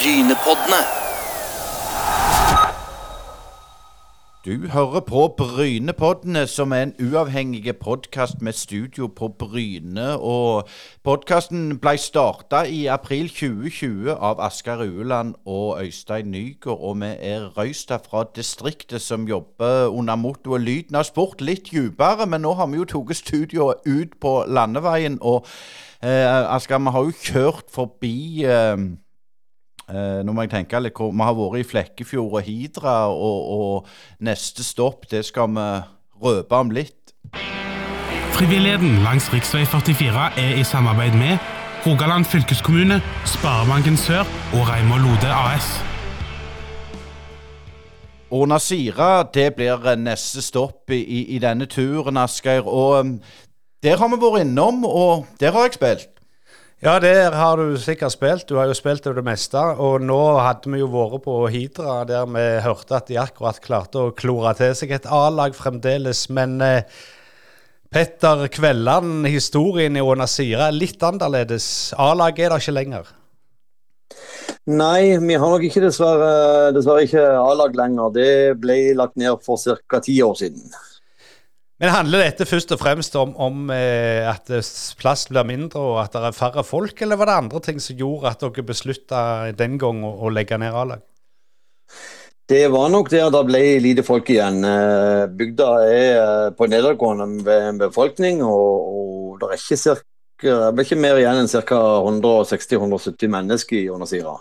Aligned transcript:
Brynepoddene. 0.00 0.80
Du 4.44 4.68
hører 4.68 5.00
på 5.00 5.34
Brynepoddene, 5.38 6.46
som 6.46 6.72
er 6.72 6.82
en 6.82 6.94
uavhengig 7.00 7.76
podkast 7.76 8.42
med 8.42 8.52
studio 8.52 9.06
på 9.06 9.28
Bryne. 9.28 10.18
og 10.18 10.68
Podkasten 11.04 11.78
ble 11.78 11.98
starta 11.98 12.62
i 12.62 12.86
april 12.86 13.28
2020 13.28 14.14
av 14.14 14.40
Asker 14.40 14.80
Ueland 14.86 15.34
og 15.44 15.82
Øystein 15.82 16.30
Nygaard. 16.30 16.80
Og 16.80 17.00
vi 17.00 17.12
er 17.20 17.58
røysta 17.58 17.98
fra 18.10 18.24
distriktet 18.36 19.02
som 19.02 19.28
jobber 19.28 19.86
under 19.86 20.16
mottoet 20.16 20.60
'Lyden 20.60 20.96
av 20.96 21.04
sport' 21.04 21.44
litt 21.44 21.70
dypere. 21.72 22.26
Men 22.26 22.40
nå 22.40 22.54
har 22.54 22.66
vi 22.66 22.76
jo 22.76 22.84
tatt 22.84 23.16
studioet 23.16 23.84
ut 23.86 24.16
på 24.20 24.44
landeveien. 24.48 25.18
Og 25.20 25.46
eh, 26.02 26.54
Asker, 26.54 26.78
vi 26.78 26.90
har 26.90 27.04
jo 27.04 27.12
kjørt 27.22 27.64
forbi 27.68 28.44
eh, 28.44 28.76
Eh, 29.90 30.20
nå 30.22 30.32
må 30.34 30.44
jeg 30.46 30.52
tenke 30.52 30.78
litt 30.78 30.94
hvor 30.94 31.10
Vi 31.10 31.24
har 31.26 31.34
vært 31.34 31.60
i 31.60 31.66
Flekkefjord 31.66 32.36
og 32.38 32.46
Hidra, 32.46 32.96
og, 33.10 33.40
og 33.54 34.22
neste 34.22 34.62
stopp 34.62 35.08
det 35.10 35.24
skal 35.26 35.50
vi 35.50 35.68
røpe 36.22 36.60
om 36.62 36.70
litt. 36.70 37.14
Frivilligheten 38.36 39.02
langs 39.04 39.26
rv. 39.32 39.42
44 39.42 40.28
er 40.38 40.60
i 40.60 40.64
samarbeid 40.64 41.16
med 41.18 41.38
Rogaland 41.84 42.24
fylkeskommune, 42.28 43.00
Sparebanken 43.26 43.96
Sør 43.96 44.28
og 44.54 44.68
Reimar 44.68 45.00
Lode 45.02 45.32
AS. 45.32 45.72
Og 48.30 48.46
Nasira 48.48 49.24
det 49.34 49.48
blir 49.56 49.96
neste 49.98 50.42
stopp 50.44 50.92
i, 50.94 51.02
i 51.34 51.38
denne 51.42 51.66
turen, 51.66 52.20
Asgeir. 52.20 52.62
Og 52.62 53.00
um, 53.00 53.16
der 53.82 53.98
har 53.98 54.12
vi 54.12 54.20
vært 54.22 54.44
innom, 54.44 54.84
og 54.84 55.26
der 55.40 55.56
har 55.56 55.66
jeg 55.66 55.80
spilt. 55.80 56.19
Ja, 56.80 56.94
der 56.96 57.34
har 57.36 57.60
du 57.60 57.74
sikkert 57.76 58.14
spilt. 58.14 58.46
Du 58.48 58.56
har 58.56 58.64
jo 58.70 58.74
spilt 58.74 59.04
over 59.04 59.18
det 59.20 59.26
meste. 59.26 59.60
Og 59.84 60.00
nå 60.00 60.16
hadde 60.40 60.70
vi 60.72 60.80
jo 60.80 60.88
vært 60.88 61.20
på 61.26 61.34
Hidra, 61.52 61.98
der 62.08 62.24
vi 62.32 62.44
hørte 62.64 62.96
at 62.96 63.10
de 63.10 63.18
akkurat 63.20 63.60
klarte 63.60 64.00
å 64.00 64.14
klore 64.16 64.54
til 64.56 64.72
seg 64.78 64.94
et 64.96 65.08
A-lag 65.12 65.52
fremdeles. 65.52 66.24
Men 66.32 66.56
eh, 66.64 66.88
Petter 67.92 68.46
Kvelland, 68.48 69.28
historien 69.28 69.98
i 69.98 70.00
Ånasira 70.00 70.70
er 70.70 70.78
litt 70.80 71.04
annerledes. 71.04 71.66
A-lag 72.00 72.40
er 72.40 72.54
det 72.54 72.62
ikke 72.64 72.78
lenger. 72.78 73.12
Nei, 74.72 75.18
vi 75.20 75.36
har 75.36 75.52
nok 75.52 75.66
ikke 75.68 75.84
dessverre, 75.84 76.70
dessverre 76.72 77.04
ikke 77.04 77.26
A-lag 77.42 77.76
lenger. 77.76 78.16
Det 78.16 78.30
ble 78.62 78.80
lagt 78.96 79.20
ned 79.20 79.36
for 79.44 79.60
ca. 79.60 80.00
ti 80.00 80.16
år 80.24 80.40
siden. 80.46 80.72
Men 81.80 81.94
handler 81.94 82.26
dette 82.26 82.44
først 82.44 82.74
og 82.74 82.80
fremst 82.82 83.14
om, 83.16 83.30
om 83.40 83.70
eh, 83.72 84.26
at 84.28 84.50
plass 85.00 85.22
blir 85.30 85.46
mindre 85.48 85.80
og 85.80 86.00
at 86.02 86.12
det 86.12 86.26
er 86.28 86.36
færre 86.36 86.64
folk, 86.66 86.98
eller 87.00 87.16
var 87.16 87.30
det 87.30 87.36
andre 87.40 87.62
ting 87.64 87.80
som 87.80 87.96
gjorde 87.96 88.34
at 88.34 88.42
dere 88.44 88.66
beslutta 88.68 89.22
den 89.56 89.78
gang 89.80 90.02
å, 90.04 90.10
å 90.26 90.32
legge 90.32 90.58
ned 90.60 90.76
A-lag? 90.76 91.00
Det 92.50 92.66
var 92.68 92.90
nok 92.92 93.08
det 93.12 93.22
at 93.22 93.32
det 93.32 93.40
ble 93.46 93.62
lite 93.80 94.04
folk 94.04 94.28
igjen. 94.28 94.60
Eh, 94.66 95.24
bygda 95.40 95.68
er 95.86 96.06
eh, 96.18 96.46
på 96.58 96.66
nedadgående 96.68 97.56
befolkning, 97.78 98.42
og, 98.44 98.90
og 98.90 99.36
det 99.40 99.48
er 99.48 99.62
ikke, 99.62 99.78
cirka, 99.80 100.56
det 100.74 100.84
ikke 100.84 100.98
mer 101.00 101.20
igjen 101.22 101.40
enn 101.44 101.48
ca. 101.48 101.78
160-170 102.02 103.30
mennesker 103.30 103.78
i 103.78 103.86
Undersira. 103.94 104.34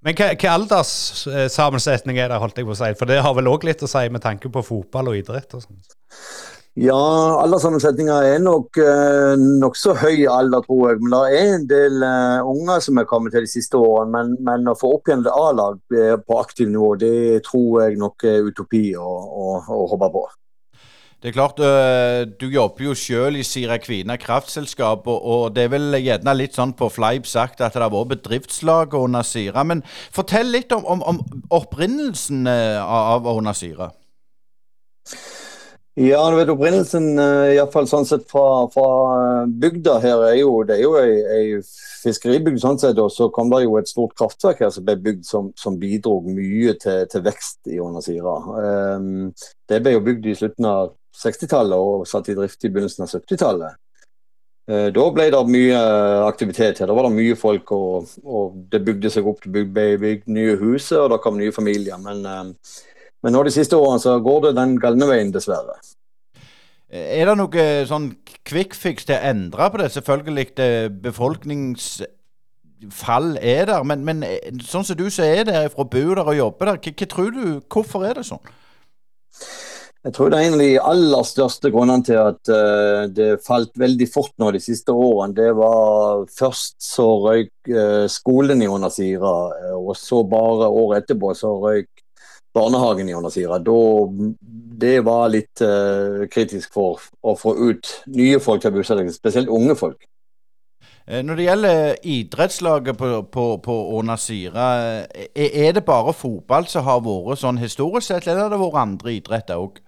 Men 0.00 0.16
hva, 0.16 0.30
hva 0.32 0.54
alderssammensetning 0.56 2.22
er 2.22 2.32
det, 2.32 2.40
holdt 2.40 2.62
jeg 2.62 2.70
på 2.70 2.72
å 2.72 2.78
si? 2.78 2.88
For 2.96 3.10
det 3.10 3.20
har 3.20 3.36
vel 3.36 3.50
òg 3.50 3.68
litt 3.68 3.84
å 3.84 3.90
si 3.90 4.06
med 4.08 4.24
tanke 4.24 4.48
på 4.48 4.64
fotball 4.64 5.12
og 5.12 5.18
idrett 5.20 5.58
og 5.58 5.66
sånt? 5.66 5.98
Ja, 6.78 6.94
alderssammensetninga 7.42 8.16
er 8.28 8.36
nok 8.38 8.78
eh, 8.78 9.32
nokså 9.58 9.96
høy 9.98 10.22
alder, 10.30 10.62
tror 10.62 10.92
jeg. 10.92 11.00
Men 11.02 11.14
det 11.16 11.22
er 11.34 11.54
en 11.56 11.64
del 11.66 11.96
uh, 12.06 12.46
unger 12.46 12.84
som 12.84 13.00
er 13.00 13.08
kommet 13.10 13.34
til 13.34 13.42
de 13.42 13.50
siste 13.50 13.74
årene. 13.74 14.12
Men, 14.14 14.36
men 14.46 14.70
å 14.70 14.76
få 14.78 14.92
opp 14.94 15.10
igjen 15.10 15.24
et 15.24 15.32
A-lag 15.34 15.80
eh, 15.90 16.14
på 16.22 16.38
aktiv 16.38 16.70
nivå, 16.70 16.92
det 17.00 17.42
tror 17.48 17.82
jeg 17.82 17.98
nok 17.98 18.22
er 18.22 18.46
utopi 18.46 18.84
å, 18.94 19.08
å, 19.10 19.56
å 19.66 19.80
håpe 19.90 20.10
på. 20.14 20.24
Det 21.20 21.28
er 21.28 21.36
klart, 21.36 21.58
øh, 21.58 22.22
Du 22.38 22.46
jobber 22.48 22.86
jo 22.86 22.94
selv 22.96 23.42
i 23.42 23.44
Sira 23.44 23.76
Kvina 23.82 24.14
kraftselskap, 24.16 25.10
og, 25.10 25.18
og, 25.18 25.44
det 25.56 25.66
er 25.66 25.74
vel 25.74 25.98
gjerne 25.98 26.36
litt 26.38 26.54
sånn 26.56 26.76
på 26.78 26.88
fleip 26.94 27.26
sagt 27.28 27.60
at 27.60 27.74
det 27.74 27.82
har 27.82 27.92
vært 27.92 28.14
bedriftslag 28.14 28.94
under 28.94 29.26
Sira. 29.26 29.66
Men 29.66 29.82
fortell 30.14 30.54
litt 30.54 30.70
om, 30.72 30.86
om, 30.86 31.02
om 31.02 31.20
opprinnelsen 31.58 32.46
av 32.46 33.26
Onasira. 33.26 33.90
Ja, 36.00 36.20
du 36.30 36.36
vet 36.38 36.48
opprinnelsen, 36.48 37.18
eh, 37.20 37.58
iallfall 37.58 37.84
sånn 37.88 38.06
sett 38.08 38.22
fra, 38.30 38.44
fra, 38.72 38.84
eh, 39.16 39.50
bygda 39.60 39.98
her, 40.00 40.22
er 40.30 40.38
jo 40.38 40.62
det 40.64 40.78
er 40.78 40.80
jo 40.86 40.94
ei, 40.96 41.18
ei 41.34 41.58
fiskeribygd 42.00 42.62
sånn 42.62 42.78
sett. 42.80 42.96
Og 43.02 43.10
så 43.12 43.28
kom 43.34 43.50
det 43.52 43.66
jo 43.66 43.76
et 43.76 43.90
stort 43.90 44.14
kraftverk 44.16 44.62
her 44.64 44.72
som 44.72 44.86
ble 44.86 44.96
bygd 44.96 45.28
som, 45.28 45.52
som 45.60 45.76
bidro 45.76 46.22
mye 46.24 46.72
til, 46.80 47.04
til, 47.04 47.24
vekst 47.26 47.68
i 47.68 47.76
Ånasira. 47.84 48.38
Um, 48.96 49.28
det 49.68 49.82
ble 49.84 49.92
jo 49.98 50.02
bygd 50.08 50.30
i 50.30 50.38
slutten 50.40 50.72
av 50.72 50.94
60-tallet 51.20 51.76
og 51.92 52.08
satt 52.08 52.32
i 52.32 52.38
drift 52.38 52.64
i 52.64 52.72
begynnelsen 52.72 53.04
av 53.04 53.12
70-tallet. 53.18 53.80
Uh, 54.70 54.88
da 54.96 55.08
ble 55.12 55.30
det 55.34 55.46
mye 55.52 55.80
aktivitet 56.24 56.80
her. 56.80 56.88
Da 56.88 56.96
var 56.96 57.10
det 57.10 57.18
mye 57.18 57.36
folk, 57.36 57.74
og, 57.76 58.16
og 58.24 58.56
det 58.72 58.86
bygde 58.88 59.12
seg 59.12 59.28
opp. 59.28 59.44
Det 59.44 59.68
ble 59.68 59.90
bygd 60.00 60.32
nye 60.32 60.56
hus, 60.64 60.94
og 60.96 61.10
det 61.12 61.20
kom 61.26 61.36
nye 61.36 61.52
familier. 61.52 62.00
men 62.00 62.24
um, 62.24 62.56
men 63.22 63.32
nå 63.34 63.42
de 63.44 63.52
siste 63.54 63.76
årene 63.76 64.00
så 64.02 64.18
går 64.24 64.38
det 64.46 64.58
den 64.58 64.70
galne 64.80 65.06
veien, 65.10 65.32
dessverre. 65.34 65.74
Er 66.90 67.28
det 67.28 67.36
noe 67.38 67.86
sånn 67.86 68.16
quick 68.48 68.74
fix 68.74 69.04
til 69.06 69.14
å 69.14 69.22
endre 69.30 69.70
på 69.70 69.78
det? 69.78 69.94
Selvfølgelig 69.94 70.46
det 70.58 70.90
befolkningsfall 71.04 73.38
er 73.38 73.64
der, 73.70 73.82
men, 73.86 74.02
men 74.06 74.22
eh, 74.26 74.50
sånn 74.66 74.84
som 74.88 74.96
du 74.98 75.06
som 75.06 75.24
er 75.24 75.44
der 75.46 75.68
fra 75.70 75.84
bor 75.86 76.14
der 76.18 76.26
og 76.26 76.38
jobber 76.38 76.66
der, 76.72 76.78
hva, 76.82 77.06
tror 77.14 77.30
du, 77.36 77.44
hvorfor 77.70 78.00
er 78.08 78.14
det 78.18 78.26
sånn? 78.32 78.44
Jeg 80.00 80.12
tror 80.16 80.32
det 80.32 80.38
er 80.40 80.46
en 80.48 80.56
av 80.56 80.62
de 80.64 80.80
aller 80.80 81.24
største 81.28 81.68
grunnene 81.70 82.04
til 82.08 82.16
at 82.16 82.40
uh, 82.48 83.04
det 83.12 83.44
falt 83.44 83.68
veldig 83.78 84.08
fort 84.08 84.32
nå 84.40 84.48
de 84.56 84.60
siste 84.64 84.88
årene. 84.96 85.36
Det 85.36 85.52
var 85.58 86.24
først 86.32 86.80
så 86.80 87.20
røyk 87.20 87.52
uh, 87.68 88.08
skolen 88.08 88.62
i 88.64 88.68
Onasira, 88.72 89.52
og 89.76 89.92
så 90.00 90.24
bare 90.24 90.72
året 90.72 91.04
etterpå 91.04 91.36
så 91.36 91.52
røyk 91.60 91.99
barnehagen 92.54 93.08
i 93.08 93.14
da 93.14 93.76
Det 94.80 95.00
var 95.04 95.28
litt 95.28 95.60
uh, 95.60 96.26
kritisk 96.32 96.72
for 96.72 97.00
å 97.22 97.36
få 97.36 97.54
ut 97.70 97.90
nye 98.06 98.40
folk 98.40 98.62
til 98.62 98.72
bosetting, 98.72 99.10
spesielt 99.12 99.48
unge 99.48 99.76
folk. 99.76 100.06
Eh, 101.10 101.24
når 101.24 101.36
det 101.36 101.44
gjelder 101.44 101.94
idrettslaget 102.06 102.96
på, 102.96 103.56
på 103.64 103.76
Ånasira, 103.98 104.66
eh, 105.34 105.66
er 105.66 105.72
det 105.72 105.84
bare 105.84 106.12
fotball 106.14 106.68
som 106.70 106.84
har 106.86 107.00
vært 107.02 107.40
sånn 107.42 107.58
historisk 107.58 108.06
sett, 108.06 108.28
eller 108.28 108.46
har 108.46 108.52
det 108.52 108.60
vært 108.60 108.82
andre 108.82 109.14
idretter 109.16 109.58
òg? 109.58 109.80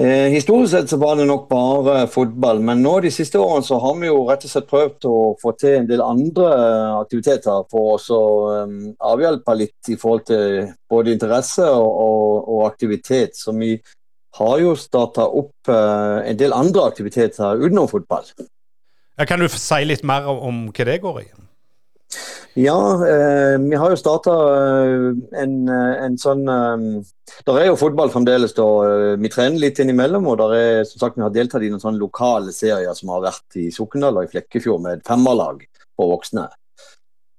Eh, 0.00 0.30
historisk 0.32 0.70
sett 0.72 0.88
så 0.88 0.96
var 0.96 1.16
det 1.16 1.26
nok 1.28 1.42
bare 1.50 2.06
fotball, 2.08 2.62
men 2.64 2.80
nå 2.80 2.92
de 3.04 3.10
siste 3.12 3.36
årene 3.36 3.66
så 3.66 3.76
har 3.82 3.98
vi 4.00 4.08
jo 4.08 4.22
rett 4.30 4.46
og 4.46 4.52
slett 4.52 4.68
prøvd 4.70 5.06
å 5.10 5.16
få 5.42 5.52
til 5.60 5.74
en 5.76 5.88
del 5.90 6.00
andre 6.00 6.46
eh, 6.54 6.92
aktiviteter 7.02 7.66
for 7.68 8.06
å 8.16 8.20
um, 8.62 8.78
avhjelpe 9.10 9.56
litt 9.58 9.90
i 9.92 9.98
forhold 10.00 10.24
til 10.30 10.70
både 10.88 11.12
interesse 11.12 11.66
og, 11.68 11.90
og, 12.06 12.48
og 12.48 12.62
aktivitet. 12.70 13.36
Så 13.36 13.52
vi 13.58 13.74
har 14.40 14.54
jo 14.62 14.72
starta 14.78 15.26
opp 15.26 15.68
uh, 15.68 16.24
en 16.24 16.40
del 16.40 16.56
andre 16.56 16.86
aktiviteter 16.88 17.60
utenom 17.60 17.90
fotball. 17.90 18.30
Ja, 19.20 19.28
kan 19.28 19.44
du 19.44 19.50
si 19.52 19.82
litt 19.84 20.06
mer 20.06 20.30
om, 20.32 20.70
hva 20.72 20.86
det 20.88 21.00
går 21.04 21.20
i? 21.26 21.28
Ja, 22.54 23.06
eh, 23.06 23.58
vi 23.58 23.76
har 23.78 23.92
jo 23.92 23.96
starta 23.98 24.32
eh, 24.56 25.10
en, 25.38 25.52
eh, 25.70 26.00
en, 26.02 26.16
sånn 26.18 26.48
eh, 26.50 26.86
Der 27.46 27.58
er 27.60 27.66
jo 27.68 27.76
fotball 27.78 28.10
fremdeles. 28.10 28.56
da, 28.56 28.66
Vi 29.22 29.30
trener 29.30 29.62
litt 29.62 29.78
innimellom. 29.78 30.26
Og 30.26 30.38
der 30.40 30.54
er, 30.58 30.84
som 30.84 30.98
sagt, 30.98 31.18
vi 31.18 31.22
har 31.22 31.34
deltatt 31.34 31.62
i 31.62 31.70
noen 31.70 31.82
sånne 31.82 32.02
lokale 32.02 32.54
serier 32.54 32.96
som 32.98 33.12
har 33.14 33.22
vært 33.28 33.60
i 33.60 33.68
Sokndal 33.74 34.18
og 34.18 34.26
i 34.26 34.32
Flekkefjord 34.32 34.82
med 34.82 35.04
femmerlag 35.06 35.62
for 35.94 36.16
voksne. 36.16 36.48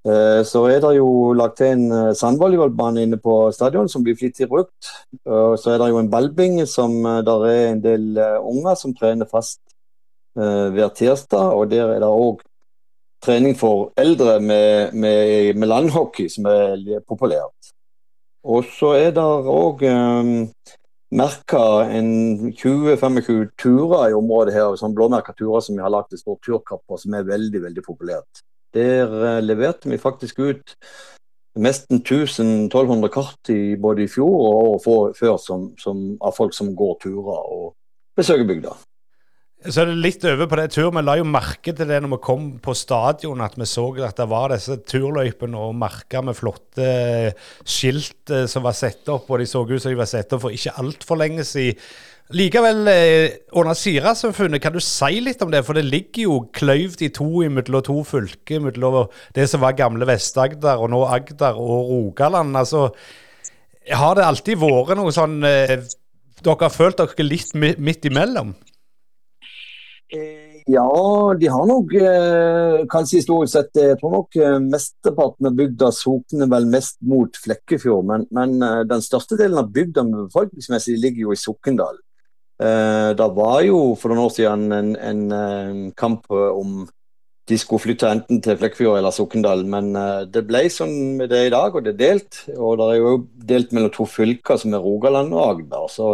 Så 0.02 0.64
er 0.66 0.80
det 0.82 0.96
jo 0.96 1.10
lagt 1.38 1.60
til 1.60 1.76
en 1.76 2.16
sandvolleyballbane 2.18 3.04
inne 3.06 3.20
på 3.22 3.36
stadion 3.54 3.86
som 3.92 4.02
blir 4.02 4.16
flittig 4.18 4.48
brukt. 4.50 4.88
Så 5.22 5.76
er 5.76 5.78
det 5.78 5.92
jo 5.92 6.00
en 6.00 6.10
ballbinge 6.10 6.66
som 6.66 6.96
der 7.06 7.46
er 7.46 7.68
en 7.68 7.84
del 7.84 8.18
unger 8.18 8.80
som 8.80 8.96
trener 8.98 9.30
fast 9.30 9.60
hver 10.34 10.90
tirsdag. 10.98 11.54
Og 11.54 11.70
der 11.70 11.94
er 11.94 12.02
det 12.02 12.10
òg 12.10 12.42
trening 13.22 13.56
for 13.58 13.92
eldre 14.02 14.40
med, 14.42 14.94
med, 14.94 15.58
med 15.58 15.70
landhockey, 15.70 16.30
som 16.30 16.48
er 16.50 17.04
populært. 17.08 17.74
Og 18.44 18.66
så 18.74 18.96
er 18.98 19.12
det 19.14 19.22
òg 19.24 19.84
um, 19.86 20.32
merka 21.14 21.62
20-25 21.92 23.52
turer 23.62 24.10
i 24.10 24.18
området 24.18 24.56
her, 24.56 24.74
sånn 24.80 24.96
blåmerka 24.98 25.36
turer 25.38 25.62
som 25.62 25.78
vi 25.78 25.86
har 25.86 25.94
lagt 25.94 26.16
et 26.16 26.24
stort 26.24 26.42
turkapp 26.46 26.82
på, 26.90 26.98
som 26.98 27.14
er 27.14 27.28
veldig 27.28 27.62
veldig 27.68 27.86
populært. 27.86 28.42
Der 28.74 29.06
uh, 29.12 29.40
leverte 29.44 29.92
vi 29.92 30.02
faktisk 30.02 30.42
ut 30.42 30.76
nesten 31.62 32.00
1200 32.00 33.12
kart 33.12 33.52
i, 33.52 33.76
både 33.76 34.06
i 34.06 34.10
fjor 34.10 34.32
og 34.32 34.88
året 34.88 35.20
før 35.20 35.38
som, 35.42 35.72
som, 35.78 36.16
av 36.24 36.34
folk 36.38 36.56
som 36.56 36.72
går 36.76 36.96
turer 37.04 37.44
og 37.44 37.74
besøker 38.18 38.48
bygda. 38.48 38.74
Så 39.62 39.84
er 39.84 39.92
det 39.92 40.00
litt 40.02 40.24
over 40.26 40.48
på 40.50 40.58
det 40.58 40.72
tur. 40.74 40.88
Vi 40.90 41.02
la 41.06 41.14
jo 41.20 41.26
merke 41.30 41.70
til 41.78 41.86
det 41.86 42.00
når 42.02 42.16
vi 42.16 42.18
kom 42.26 42.46
på 42.66 42.74
stadion, 42.74 43.44
at 43.46 43.54
vi 43.60 43.68
så 43.70 43.84
at 44.02 44.18
det 44.18 44.26
var 44.32 44.50
disse 44.50 44.80
turløypene 44.90 45.60
og 45.68 45.76
merker 45.78 46.24
med 46.26 46.38
flotte 46.38 46.88
skilt 47.62 48.34
eh, 48.34 48.48
som 48.50 48.66
var 48.66 48.74
satt 48.74 49.12
opp, 49.14 49.30
og 49.30 49.38
de 49.38 49.46
så 49.50 49.62
ut 49.62 49.76
som 49.76 49.94
de 49.94 50.00
var 50.00 50.10
satt 50.10 50.34
opp 50.34 50.48
for 50.48 50.56
ikke 50.56 50.74
altfor 50.82 51.22
lenge 51.22 51.46
siden. 51.46 51.78
Likevel, 52.32 52.88
eh, 52.88 53.36
under 53.60 53.78
Sira-samfunnet, 53.78 54.64
kan 54.64 54.74
du 54.74 54.80
si 54.82 55.20
litt 55.22 55.44
om 55.46 55.52
det? 55.54 55.62
For 55.68 55.78
det 55.78 55.86
ligger 55.86 56.24
jo 56.24 56.40
kløyvd 56.58 57.06
i 57.06 57.12
to 57.14 57.30
mellom 57.52 57.86
to 57.86 58.00
fylker, 58.08 58.64
mellom 58.66 59.12
det 59.36 59.46
som 59.52 59.62
var 59.62 59.78
gamle 59.78 60.08
Vest-Agder 60.10 60.82
og 60.82 60.90
nå 60.94 61.04
Agder 61.06 61.60
og 61.60 61.92
Rogaland. 61.92 62.58
Altså, 62.58 62.88
har 63.92 64.18
det 64.18 64.26
alltid 64.26 64.58
vært 64.64 64.98
noe 64.98 65.14
sånn 65.14 65.44
eh, 65.46 65.78
Dere 66.42 66.66
har 66.66 66.74
følt 66.74 66.98
dere 66.98 67.28
litt 67.28 67.52
midt 67.54 68.08
imellom? 68.10 68.56
Eh, 70.12 70.62
ja, 70.68 70.88
de 71.40 71.48
har 71.48 71.68
nok 71.70 71.94
eh, 71.96 72.82
kanskje 72.92 73.22
historisk 73.22 73.54
sett 73.54 73.78
Jeg 73.80 73.96
tror 74.02 74.12
nok 74.18 74.36
eh, 74.36 74.58
mesteparten 74.60 75.48
av 75.48 75.56
bygda 75.56 75.88
sokner 75.96 76.50
vel 76.52 76.68
mest 76.72 76.98
mot 77.08 77.38
Flekkefjord. 77.46 78.08
Men, 78.10 78.28
men 78.36 78.58
den 78.90 79.04
største 79.06 79.40
delen 79.40 79.62
av 79.62 79.72
bygda 79.72 80.04
befolkningsmessig 80.12 80.98
ligger 81.00 81.30
jo 81.30 81.36
i 81.36 81.40
Sokndal. 81.40 82.02
Det 82.62 83.26
var 83.34 83.64
jo 83.66 83.78
for 83.98 84.12
noen 84.12 84.28
år 84.28 84.34
siden 84.36 84.66
en, 84.70 84.90
en, 85.02 85.78
kamp 85.98 86.28
om 86.30 86.84
de 87.50 87.58
skulle 87.58 87.82
flytte 87.82 88.12
enten 88.14 88.38
til 88.46 88.60
Flekkefjord 88.60 89.00
eller 89.00 89.16
Sokndal, 89.16 89.64
men 89.66 89.90
det 90.30 90.44
ble 90.46 90.68
sånn 90.70 90.94
med 91.18 91.32
det 91.34 91.40
i 91.48 91.50
dag, 91.56 91.74
og 91.74 91.88
det 91.88 91.96
er 91.96 92.02
delt. 92.04 92.38
Og 92.54 92.78
det 92.78 92.92
er 92.92 93.00
jo 93.00 93.16
delt 93.50 93.74
mellom 93.74 93.90
to 93.96 94.06
fylker, 94.06 94.62
som 94.62 94.78
er 94.78 94.86
Rogaland 94.86 95.34
og 95.34 95.42
Agder. 95.48 95.90
Så 95.90 96.12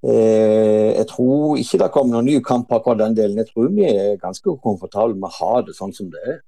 Eh, 0.00 0.96
jeg 0.96 1.06
tror 1.10 1.58
ikke 1.60 1.78
det 1.82 1.90
kommer 1.92 2.16
noen 2.16 2.30
ny 2.30 2.38
kamp 2.44 2.70
akkurat 2.72 3.02
den 3.02 3.16
delen. 3.18 3.40
Jeg 3.42 3.50
tror 3.50 3.68
vi 3.74 3.84
er 3.88 4.20
ganske 4.20 4.54
komfortable 4.64 5.18
med 5.18 5.28
å 5.28 5.36
ha 5.40 5.60
det 5.66 5.76
sånn 5.76 5.92
som 5.96 6.08
det 6.12 6.22
er. 6.24 6.38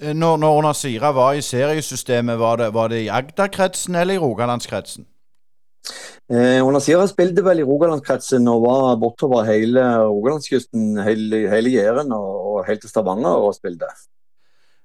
Eh, 0.00 0.14
når, 0.14 0.38
når 0.42 0.60
Nasira 0.68 1.10
var 1.14 1.34
i 1.34 1.42
seriesystemet, 1.42 2.38
var 2.38 2.62
det, 2.62 2.70
var 2.74 2.92
det 2.92 3.04
i 3.04 3.10
Agder-kretsen 3.10 3.98
eller 3.98 4.18
i 4.18 4.22
Rogalandskretsen? 4.22 5.08
Eh, 6.32 6.62
Nasira 6.72 7.04
spilte 7.10 7.42
vel 7.44 7.60
i 7.60 7.66
Rogalandskretsen 7.66 8.46
og 8.48 8.62
var 8.64 8.94
bortover 9.02 9.44
hele 9.50 9.82
Rogalandskysten, 10.06 10.94
hele, 11.04 11.44
hele 11.50 11.74
Jæren 11.74 12.14
og, 12.14 12.30
og 12.54 12.68
helt 12.68 12.80
til 12.86 12.94
Stavanger 12.94 13.42
og 13.42 13.56
spilte. 13.58 13.90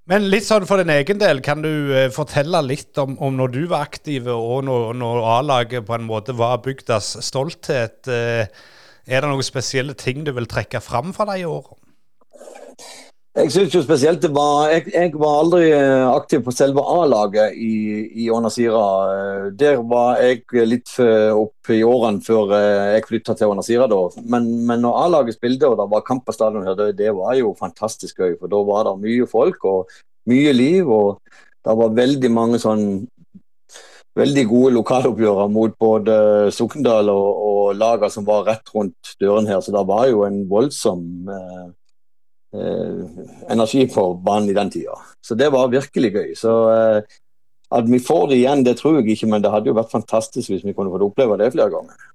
Men 0.10 0.26
litt 0.26 0.48
sånn 0.48 0.66
for 0.66 0.82
din 0.82 0.90
egen 0.90 1.20
del, 1.22 1.40
kan 1.46 1.62
du 1.62 1.70
uh, 1.94 2.08
fortelle 2.14 2.64
litt 2.66 2.98
om, 2.98 3.14
om, 3.22 3.36
når 3.38 3.52
du 3.54 3.62
var 3.70 3.86
aktiv, 3.86 4.26
og 4.34 4.64
når, 4.66 4.96
når 4.98 5.26
A-laget 5.36 5.86
på 5.86 5.94
en 6.00 6.08
måte 6.08 6.34
var 6.38 6.64
bygdas 6.66 7.12
stolthet? 7.28 8.00
Uh, 8.10 8.50
er 9.10 9.22
det 9.22 9.30
noen 9.30 9.46
spesielle 9.46 9.94
ting 9.98 10.26
du 10.26 10.34
vil 10.34 10.50
trekke 10.50 10.82
fram 10.82 11.14
fra 11.14 11.30
de 11.30 11.46
årene? 11.50 11.78
Jeg 13.38 13.52
synes 13.54 13.76
jo 13.76 13.82
spesielt 13.86 14.24
det 14.24 14.32
var 14.34 14.72
Jeg, 14.72 14.88
jeg 14.90 15.12
var 15.22 15.36
aldri 15.44 15.68
eh, 15.70 16.06
aktiv 16.10 16.42
på 16.44 16.52
selve 16.52 16.82
A-laget 16.82 17.54
i, 17.62 17.76
i 18.24 18.30
Onasira. 18.34 19.52
Der 19.54 19.78
var 19.86 20.18
jeg 20.24 20.42
litt 20.66 20.96
opp 21.00 21.70
i 21.70 21.84
årene 21.86 22.26
før 22.26 22.56
jeg 22.58 23.06
flytta 23.06 23.36
til 23.38 23.54
Onasira, 23.54 23.86
da. 23.92 24.02
Men, 24.26 24.50
men 24.66 24.82
når 24.82 24.98
A-laget 25.04 25.38
spilte 25.38 25.70
og 25.70 25.78
det 25.78 25.88
var 25.94 26.06
kamp 26.08 26.26
på 26.26 26.34
stadion 26.34 26.66
her, 26.66 26.76
det, 26.80 26.98
det, 26.98 27.14
var 27.16 27.38
jo 27.38 27.54
fantastisk 27.60 28.18
gøy. 28.18 28.34
For 28.42 28.50
da 28.50 28.64
var 28.66 28.90
det 28.90 28.98
mye 29.06 29.30
folk 29.30 29.64
og 29.70 29.94
mye 30.30 30.54
liv. 30.58 30.90
Og 30.90 31.22
det 31.30 31.80
var 31.84 31.98
veldig 32.02 32.34
mange 32.34 32.62
sånn 32.62 32.86
veldig 34.20 34.46
gode 34.50 34.74
lokaloppgjør 34.74 35.46
mot 35.54 35.76
både 35.80 36.16
Sokndal 36.52 37.14
og, 37.14 37.28
og 37.46 37.78
lagene 37.78 38.10
som 38.12 38.26
var 38.26 38.48
rett 38.50 38.74
rundt 38.74 39.14
døren 39.22 39.48
her. 39.48 39.62
Så 39.62 39.76
det 39.76 39.86
var 39.88 40.10
jo 40.10 40.26
en 40.26 40.42
voldsom 40.50 41.30
eh, 41.30 41.68
Eh, 41.70 41.79
energi 42.52 43.86
for 43.94 44.18
banen 44.26 44.50
i 44.50 44.58
den 44.58 44.72
tida. 44.74 44.96
Så 45.22 45.36
det 45.38 45.52
var 45.54 45.72
virkelig 45.72 46.14
gøy. 46.16 46.30
Så 46.38 46.54
eh, 46.74 47.18
at 47.70 47.90
vi 47.90 48.00
får 48.02 48.30
det 48.32 48.40
igjen, 48.40 48.64
det 48.66 48.80
tror 48.80 49.00
jeg 49.00 49.12
ikke, 49.14 49.30
men 49.30 49.44
det 49.44 49.52
hadde 49.54 49.70
jo 49.70 49.78
vært 49.78 49.94
fantastisk 49.94 50.50
hvis 50.50 50.64
vi 50.66 50.74
kunne 50.74 50.94
fått 50.94 51.06
oppleve 51.06 51.38
det 51.38 51.52
flere 51.54 51.70
ganger. 51.76 52.08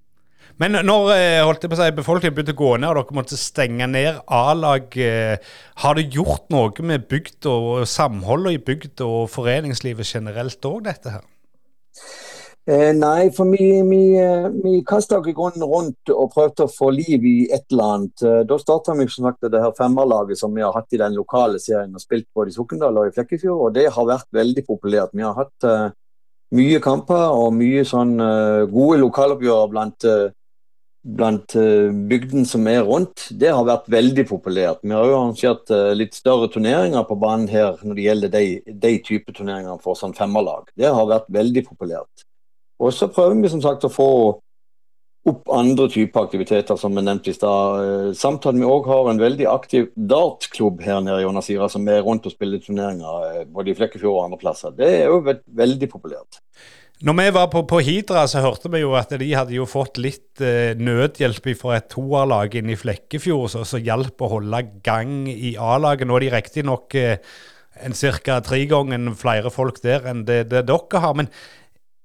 Men 0.62 0.78
når 0.86 1.12
eh, 1.16 1.42
holdt 1.42 1.66
jeg 1.66 1.70
på 1.70 1.78
å 1.78 1.82
si, 1.82 1.90
befolkningen 1.94 2.34
begynte 2.34 2.54
å 2.54 2.62
gå 2.62 2.72
ned, 2.78 2.88
og 2.90 2.98
dere 3.00 3.18
måtte 3.18 3.38
stenge 3.38 3.88
ned 3.90 4.20
A-lag, 4.30 4.98
har 5.82 5.98
det 5.98 6.08
gjort 6.14 6.50
noe 6.54 6.86
med 6.86 7.06
bygd 7.10 7.50
og 7.50 7.70
samholdet 7.90 8.58
i 8.58 8.64
bygd 8.70 9.06
og 9.06 9.30
foreningslivet 9.34 10.10
generelt 10.14 10.70
òg, 10.70 10.82
dette 10.86 11.16
her? 11.16 11.24
Eh, 12.66 12.94
nei, 12.96 13.28
for 13.36 13.50
vi, 13.52 13.66
vi, 13.84 14.16
eh, 14.16 14.46
vi 14.64 14.78
kasta 14.88 15.18
oss 15.18 15.26
grunnen 15.36 15.66
rundt 15.68 16.08
og 16.08 16.30
prøvde 16.32 16.64
å 16.64 16.72
få 16.72 16.86
liv 16.96 17.26
i 17.28 17.34
et 17.52 17.66
eller 17.68 17.90
annet. 17.96 18.24
Eh, 18.24 18.38
da 18.48 18.56
starta 18.56 18.94
vi 18.96 19.04
som 19.12 19.28
sagt 19.28 19.44
det 19.52 19.60
her 19.60 19.74
femmerlaget 19.76 20.40
som 20.40 20.56
vi 20.56 20.64
har 20.64 20.72
hatt 20.72 20.96
i 20.96 21.02
den 21.02 21.12
lokale 21.12 21.60
serien 21.60 21.92
og 21.92 22.00
spilt 22.00 22.30
både 22.32 22.54
i 22.54 22.56
Sokndal 22.56 23.02
og 23.02 23.10
i 23.10 23.12
Flekkefjord. 23.12 23.66
og 23.66 23.76
Det 23.76 23.84
har 23.92 24.08
vært 24.08 24.30
veldig 24.32 24.64
populært. 24.64 25.12
Vi 25.12 25.26
har 25.28 25.36
hatt 25.36 25.68
uh, 25.68 25.92
mye 26.56 26.80
kamper 26.80 27.36
og 27.36 27.52
mye 27.52 27.84
sånn 27.84 28.16
uh, 28.16 28.64
gode 28.72 28.96
lokaloppgjør 29.04 29.68
blant, 29.68 30.08
uh, 30.08 30.32
blant 31.04 31.60
bygden 32.16 32.48
som 32.48 32.64
er 32.72 32.80
rundt. 32.88 33.28
Det 33.28 33.52
har 33.52 33.68
vært 33.68 33.92
veldig 33.92 34.24
populært. 34.32 34.80
Vi 34.80 34.96
har 34.96 35.04
jo 35.04 35.18
arrangert 35.20 35.68
litt 36.00 36.16
større 36.16 36.48
turneringer 36.48 37.04
på 37.04 37.20
banen 37.20 37.50
her 37.52 37.76
når 37.84 37.98
det 37.98 38.08
gjelder 38.08 38.38
de, 38.40 38.46
de 38.72 38.98
type 39.04 39.36
turneringer 39.36 39.76
for 39.84 40.00
sånn 40.00 40.16
femmerlag. 40.16 40.72
Det 40.72 40.88
har 40.88 41.12
vært 41.12 41.28
veldig 41.28 41.68
populært. 41.68 42.30
Og 42.82 42.92
så 42.92 43.10
prøver 43.12 43.42
vi 43.42 43.52
som 43.52 43.62
sagt 43.62 43.86
å 43.86 43.92
få 43.92 44.10
opp 45.24 45.48
andre 45.56 45.88
typer 45.88 46.26
aktiviteter, 46.26 46.76
som 46.76 46.96
vi 46.96 47.04
nevnte 47.04 47.32
i 47.32 47.36
stad. 47.36 47.80
Samtidig 48.12 48.20
samt 48.20 48.48
at 48.50 48.58
vi 48.58 48.68
òg 48.68 48.88
har 48.90 49.08
en 49.08 49.22
veldig 49.22 49.46
aktiv 49.48 49.88
dartklubb 49.96 50.82
her 50.84 51.00
nede 51.04 51.22
i 51.22 51.24
Jonasira, 51.24 51.68
som 51.72 51.88
er 51.88 52.04
rundt 52.04 52.28
og 52.28 52.34
spiller 52.34 52.60
turneringer 52.60 53.28
eh, 53.30 53.46
både 53.48 53.72
i 53.72 53.76
Flekkefjord 53.78 54.18
og 54.18 54.24
andre 54.26 54.40
plasser. 54.42 54.74
Det 54.76 54.90
er 54.98 55.06
jo 55.08 55.22
veldig 55.24 55.88
populært. 55.92 56.42
Når 57.04 57.16
vi 57.18 57.24
var 57.34 57.48
på, 57.52 57.64
på, 57.68 57.80
Hidra, 57.84 58.26
så 58.30 58.44
hørte 58.44 58.70
vi 58.70 58.84
jo 58.84 58.92
at 58.96 59.10
de 59.20 59.32
hadde 59.34 59.56
jo 59.56 59.64
fått 59.68 59.98
litt 60.00 60.44
eh, 60.44 60.76
nødhjelp 60.76 61.50
fra 61.58 61.78
et 61.78 61.88
toerlag 61.92 62.54
inne 62.60 62.76
i 62.76 62.78
Flekkefjord, 62.78 63.56
så 63.64 63.80
hjalp 63.80 64.22
å 64.22 64.30
holde 64.36 64.62
gang 64.84 65.24
i 65.32 65.56
A-laget. 65.56 66.08
Nå 66.08 66.20
er 66.20 66.28
de 66.28 66.32
riktignok 66.36 67.00
eh, 67.00 67.34
ca. 67.74 68.38
tre 68.44 68.64
ganger 68.70 69.10
flere 69.18 69.50
folk 69.50 69.80
der 69.82 70.06
enn 70.12 70.22
det, 70.28 70.44
det 70.52 70.66
dere 70.68 71.00
har. 71.02 71.16
men 71.16 71.32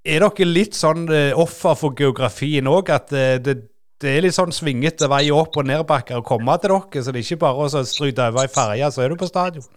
er 0.10 0.26
dere 0.26 0.48
litt 0.48 0.78
sånn 0.78 1.08
uh, 1.12 1.38
offer 1.40 1.78
for 1.80 1.96
geografien 1.98 2.70
òg? 2.70 2.92
At 2.94 3.14
uh, 3.16 3.38
det, 3.44 3.56
det, 4.02 4.12
er 4.12 4.26
litt 4.26 4.38
sånn 4.38 4.54
svingete 4.56 5.10
vei 5.12 5.28
opp- 5.36 5.60
og 5.60 5.70
nedbakker 5.70 6.20
å 6.20 6.26
komme 6.26 6.58
til 6.62 6.76
dere? 6.76 7.04
Så 7.04 7.14
det 7.14 7.22
er 7.22 7.28
ikke 7.28 7.44
bare 7.46 7.68
å 7.68 7.84
stryte 7.88 8.30
over 8.32 8.46
ei 8.46 8.52
ferje, 8.52 8.92
så 8.94 9.06
er 9.06 9.14
du 9.14 9.20
på 9.20 9.30
stadion? 9.32 9.68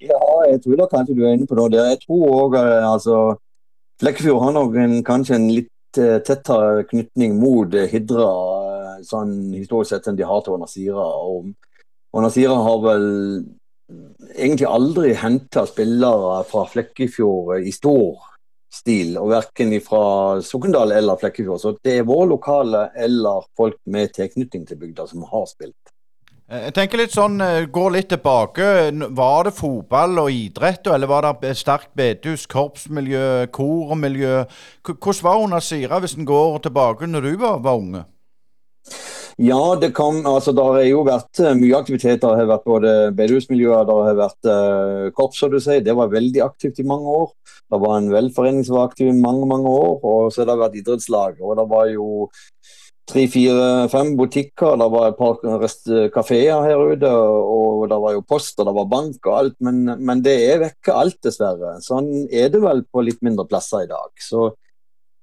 Ja, 0.00 0.16
jeg 0.48 0.62
tror 0.64 0.78
da 0.80 0.84
kanskje 0.88 1.12
du 1.12 1.18
er 1.26 1.34
inne 1.36 1.44
på 1.44 1.56
det. 1.68 1.76
Jeg 1.76 1.98
tror 2.06 2.22
òg 2.32 2.54
eh, 2.56 2.86
altså 2.88 3.16
Flekkefjord 4.00 4.46
har 4.46 4.54
nok 4.56 4.78
en, 4.80 4.94
kanskje 5.04 5.34
en 5.36 5.44
litt 5.52 5.98
tettere 6.24 6.86
knytning 6.88 7.34
mot 7.36 7.74
Hidra 7.92 8.30
sånn 9.06 9.52
historisk 9.52 9.92
sett 9.92 10.08
enn 10.08 10.16
de 10.16 10.24
har 10.24 10.40
til 10.44 10.56
Onasira. 10.56 11.04
Og, 11.04 11.50
og 12.14 12.24
Nasira 12.24 12.56
har 12.64 12.80
vel 12.84 13.06
egentlig 14.36 14.68
aldri 14.70 15.14
henta 15.18 15.66
spillere 15.68 16.40
fra 16.48 16.64
Flekkefjord 16.70 17.66
i 17.66 17.72
stor 17.74 18.29
stil, 18.70 19.16
og 19.18 19.32
verken 19.32 19.72
fra 19.84 20.40
Sokndal 20.44 20.94
eller 20.94 21.18
Flekkefjord. 21.20 21.60
Så 21.62 21.74
det 21.84 21.98
er 21.98 22.08
våre 22.08 22.28
lokale 22.30 22.88
eller 22.98 23.46
folk 23.58 23.80
med 23.90 24.14
tilknytning 24.14 24.66
til 24.68 24.78
bygda 24.80 25.08
som 25.10 25.26
har 25.30 25.48
spilt. 25.50 25.94
Eh, 26.50 26.66
jeg 26.66 26.74
tenker 26.74 26.98
litt 26.98 27.14
sånn, 27.14 27.40
eh, 27.40 27.66
Går 27.66 27.90
litt 27.94 28.08
tilbake. 28.10 28.90
Var 29.10 29.44
det 29.44 29.54
fotball 29.54 30.18
og 30.18 30.30
idrett, 30.30 30.86
eller 30.86 31.06
var 31.06 31.22
det 31.40 31.56
sterkt 31.56 31.94
bedehus, 31.94 32.46
korpsmiljø, 32.46 33.46
kormiljø? 33.50 34.44
Hvordan 34.82 35.22
var 35.22 35.40
hun 35.40 35.60
Sira 35.60 36.00
hvis 36.00 36.16
en 36.16 36.26
går 36.26 36.62
tilbake 36.62 37.06
når 37.06 37.20
du 37.22 37.36
var, 37.36 37.58
var 37.58 37.78
unge? 37.78 38.04
Ja, 39.40 39.74
det 39.80 39.94
kan, 39.96 40.18
altså 40.28 40.52
det 40.52 40.64
har 40.66 40.82
jo 40.84 41.00
vært 41.06 41.40
eh, 41.40 41.54
mye 41.56 41.78
aktiviteter. 41.78 42.28
Det 42.28 42.42
har 42.42 42.48
vært 42.50 42.66
både 42.68 42.90
bedehusmiljøer, 43.16 43.86
det 43.88 43.94
har 43.96 44.18
vært 44.18 44.48
uh, 44.50 45.06
korps, 45.16 45.38
som 45.40 45.52
du 45.52 45.56
sier. 45.64 45.80
Det 45.84 45.94
var 45.96 46.12
veldig 46.12 46.42
aktivt 46.44 46.82
i 46.82 46.84
mange 46.84 47.08
år. 47.08 47.30
Det 47.72 47.80
var 47.80 47.96
en 47.96 48.10
velforening 48.12 48.66
som 48.68 48.76
var 48.76 48.90
aktiv 48.90 49.08
i 49.08 49.16
mange 49.16 49.48
mange 49.48 49.72
år. 49.72 49.96
Og 50.04 50.28
så 50.28 50.42
har 50.42 50.50
det 50.50 50.58
vært 50.60 50.76
idrettslag. 50.82 51.40
Og 51.40 51.56
det 51.56 51.66
var 51.72 51.88
jo 51.88 52.10
tre, 53.08 53.24
fire, 53.32 53.88
fem 53.88 54.12
butikker. 54.18 54.76
Det 54.76 54.92
var 54.92 55.08
et 55.08 55.18
par 55.22 55.40
kafeer 56.18 56.66
her 56.66 56.84
ute. 56.92 57.16
Og 57.40 57.86
det 57.88 58.00
var 58.04 58.18
jo 58.18 58.26
post 58.28 58.60
og 58.60 58.68
det 58.68 58.76
var 58.76 58.92
bank 58.92 59.24
og 59.24 59.38
alt. 59.38 59.56
Men, 59.64 59.86
men 60.04 60.24
det 60.26 60.36
er 60.50 60.64
vekke 60.66 60.98
alt, 61.06 61.16
dessverre. 61.24 61.78
Sånn 61.86 62.26
er 62.28 62.52
det 62.52 62.60
vel 62.60 62.84
på 62.92 63.08
litt 63.08 63.24
mindre 63.24 63.48
plasser 63.48 63.88
i 63.88 63.90
dag. 63.90 64.12
Så 64.20 64.50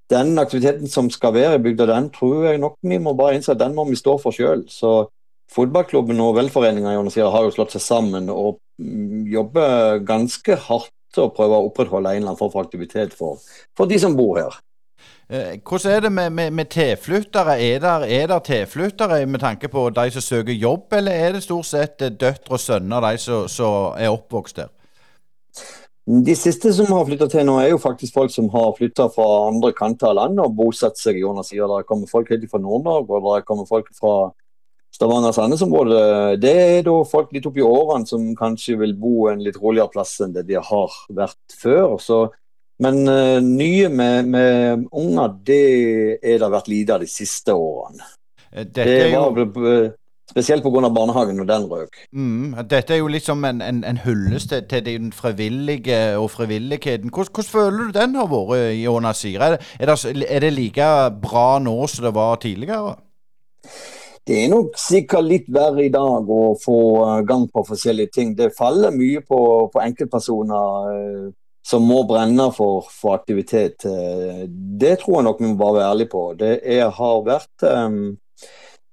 den 0.09 0.39
aktiviteten 0.39 0.87
som 0.87 1.09
skal 1.11 1.33
være 1.35 1.57
i 1.57 1.63
bygda, 1.63 1.87
den 1.89 2.09
tror 2.15 2.45
jeg 2.47 2.61
nok 2.63 2.77
vi 2.81 2.99
må 3.01 3.13
bare 3.17 3.37
innse 3.37 3.53
at 3.53 3.61
den 3.61 3.75
må 3.75 3.87
vi 3.89 3.99
stå 3.99 4.17
for 4.21 4.35
sjøl. 4.35 4.63
Så 4.71 5.09
fotballklubben 5.51 6.19
og 6.23 6.35
velforeninga 6.37 6.95
har 6.95 7.43
jo 7.47 7.55
slått 7.55 7.75
seg 7.75 7.83
sammen 7.83 8.29
og 8.31 8.59
mm, 8.79 9.25
jobber 9.31 9.99
ganske 10.07 10.59
hardt 10.67 10.93
og 11.17 11.33
prøver 11.35 11.57
å 11.57 11.67
opprettholde 11.69 12.13
en 12.13 12.21
eller 12.21 12.31
annen 12.33 12.39
form 12.39 12.53
for 12.53 12.67
aktivitet 12.67 13.15
for, 13.15 13.41
for 13.77 13.89
de 13.89 13.99
som 13.99 14.15
bor 14.17 14.39
her. 14.39 14.57
Eh, 15.29 15.57
hvordan 15.59 15.91
er 15.91 15.99
det 16.05 16.11
med, 16.11 16.29
med, 16.31 16.51
med 16.51 16.69
tilflyttere? 16.71 17.57
Er 17.59 17.79
der, 17.83 18.05
er 18.07 18.39
tilflyttere 18.39 19.25
med 19.25 19.39
tanke 19.39 19.67
på 19.67 19.89
de 19.89 20.11
som 20.11 20.23
søker 20.23 20.53
jobb, 20.53 20.93
eller 20.93 21.11
er 21.11 21.35
det 21.35 21.43
stort 21.43 21.67
sett 21.67 22.01
eh, 22.01 22.13
døtre 22.13 22.55
og 22.55 22.63
sønner, 22.63 23.03
de 23.03 23.17
som, 23.19 23.47
som 23.51 23.97
er 23.97 24.13
oppvokst 24.13 24.61
der? 24.61 24.71
De 26.07 26.35
siste 26.39 26.71
som 26.71 26.87
har 26.95 27.03
flytta 27.03 27.27
til 27.27 27.43
nå, 27.43 27.57
er 27.59 27.73
jo 27.73 27.79
faktisk 27.83 28.15
folk 28.15 28.31
som 28.31 28.47
har 28.53 28.69
flytta 28.77 29.09
fra 29.11 29.25
andre 29.49 29.73
kanter 29.75 30.13
av 30.13 30.15
landet 30.21 30.45
og 30.45 30.53
bosatt 30.55 30.95
seg 30.95 31.19
i 31.19 31.23
Jonas 31.25 31.51
sier. 31.51 31.67
Der 31.67 31.83
kommer 31.87 32.07
folk 32.07 32.31
helt 32.31 32.45
fra 32.47 32.61
Nord-Norge, 32.63 33.17
og 33.17 33.27
der 33.27 33.43
kommer 33.47 33.67
folk 33.67 33.89
fra 33.97 34.29
Stavanger-Sandnes-området. 34.95 36.39
Det 36.39 36.53
er 36.61 36.85
da 36.87 36.95
folk 37.11 37.35
litt 37.35 37.49
oppi 37.49 37.65
årene 37.65 38.07
som 38.07 38.23
kanskje 38.39 38.77
vil 38.79 38.95
bo 38.95 39.27
en 39.27 39.43
litt 39.43 39.59
roligere 39.59 39.91
plass 39.91 40.15
enn 40.23 40.31
det 40.37 40.47
de 40.47 40.55
har 40.63 40.95
vært 41.19 41.57
før. 41.59 41.97
Så, 41.99 42.23
men 42.83 43.03
uh, 43.03 43.43
nye 43.43 43.91
med, 43.91 44.31
med, 44.31 44.87
unger, 44.95 45.35
det 45.43 45.61
er 46.23 46.39
det 46.39 46.53
vært 46.55 46.71
lite 46.71 46.95
av 46.95 47.03
de 47.03 47.11
siste 47.11 47.51
årene. 47.51 48.07
Eh, 48.53 48.63
dette 48.63 48.87
det 48.87 49.11
var 49.11 49.43
jo... 49.43 49.73
Spesielt 50.37 50.61
pga. 50.61 50.89
barnehagen 50.93 51.39
og 51.41 51.47
den 51.49 51.63
røk. 51.65 51.95
Mm, 52.13 52.53
dette 52.69 52.93
er 52.93 52.99
jo 52.99 53.07
liksom 53.09 53.45
en, 53.45 53.61
en, 53.61 53.83
en 53.83 53.97
hyllest 54.03 54.51
til, 54.53 54.67
til 54.69 54.85
den 54.85 55.11
frivillige 55.11 56.17
og 56.17 56.29
frivilligheten. 56.31 57.09
Hvordan, 57.09 57.31
hvordan, 57.33 57.49
føler 57.49 57.77
du 57.77 57.99
den 57.99 58.15
har 58.15 58.27
vært 58.29 58.75
i 58.77 58.83
Ånasir? 58.87 59.41
Er, 59.41 59.57
er, 59.79 59.93
er, 60.29 60.39
det 60.45 60.53
like 60.53 60.89
bra 61.23 61.57
nå 61.59 61.87
som 61.87 62.05
det 62.05 62.13
var 62.13 62.35
tidligere? 62.35 62.93
Det 64.27 64.43
er 64.43 64.53
nok 64.53 64.77
sikkert 64.77 65.25
litt 65.25 65.49
verre 65.49 65.87
i 65.87 65.89
dag 65.89 66.29
å 66.29 66.53
få 66.61 66.77
eh, 67.07 67.25
gang 67.25 67.47
på 67.49 67.65
forskjellige 67.71 68.13
ting. 68.13 68.35
Det 68.37 68.51
faller 68.57 68.93
mye 68.93 69.25
på, 69.25 69.41
på 69.73 69.81
enkeltpersoner 69.81 70.93
uh, 70.93 71.33
som 71.65 71.87
må 71.87 72.03
brenne 72.05 72.51
for, 72.53 72.85
for, 72.91 73.17
aktivitet. 73.17 73.87
Uh, 73.89 74.45
det 74.51 74.99
tror 75.01 75.17
jeg 75.17 75.29
nok 75.31 75.41
vi 75.41 75.49
må 75.49 75.73
være 75.73 75.89
ærlige 75.89 76.13
på. 76.13 76.23
Det 76.37 76.53
er, 76.61 76.91
har 76.93 77.23
vært 77.25 77.69
um, 77.71 78.17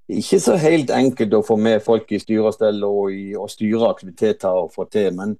ikke 0.09 0.39
så 0.39 0.55
helt 0.61 0.91
enkelt 0.93 1.33
å 1.33 1.43
få 1.45 1.57
med 1.57 1.81
folk 1.85 2.11
i 2.13 2.19
styre 2.21 2.51
og 2.85 3.11
i, 3.13 3.33
og 3.35 3.49
styre 3.49 3.89
aktiviteter 3.89 4.61
og 4.65 4.71
få 4.75 4.85
til. 4.91 5.13
Men, 5.17 5.35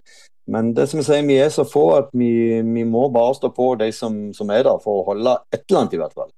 men, 0.47 0.73
det 0.77 0.89
som 0.89 0.99
jeg 1.01 1.09
sier, 1.09 1.27
vi 1.27 1.37
er 1.37 1.53
så 1.53 1.67
få 1.69 1.85
at 1.99 2.09
vi, 2.13 2.61
vi 2.61 2.83
må 2.83 3.07
bare 3.13 3.37
stå 3.37 3.53
på 3.53 3.75
de 3.81 3.91
som, 3.93 4.33
som, 4.33 4.49
er 4.49 4.65
der, 4.65 4.81
for 4.83 5.01
å 5.01 5.07
holde 5.13 5.37
et 5.53 5.63
eller 5.67 5.83
annet, 5.83 5.97
i 5.97 6.01
hvert 6.01 6.17
fall. 6.17 6.31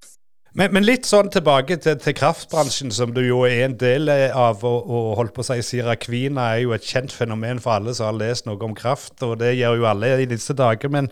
Men, 0.57 0.73
men 0.73 0.87
litt 0.87 1.05
sånn 1.05 1.29
tilbake 1.31 1.77
til, 1.79 1.99
til, 2.01 2.15
kraftbransjen, 2.17 2.91
som 2.91 3.13
du 3.13 3.21
jo 3.21 3.43
er 3.45 3.67
en 3.67 3.77
del 3.77 4.09
av. 4.09 4.63
Og, 4.65 4.87
og 4.89 5.11
holdt 5.19 5.35
på 5.35 5.45
å 5.45 5.47
si, 5.51 5.61
Sira 5.63 5.95
Kvina 5.99 6.51
er 6.55 6.63
jo 6.65 6.73
et 6.75 6.87
kjent 6.87 7.13
fenomen 7.13 7.61
for 7.63 7.77
alle 7.77 7.93
som 7.95 8.09
har 8.09 8.17
lest 8.19 8.47
noe 8.49 8.59
om 8.65 8.75
kraft, 8.75 9.21
og 9.23 9.37
det 9.43 9.55
gjør 9.55 9.83
jo 9.83 9.91
alle 9.91 10.15
i 10.23 10.29
disse 10.29 10.55
dager. 10.57 10.91
men 10.91 11.11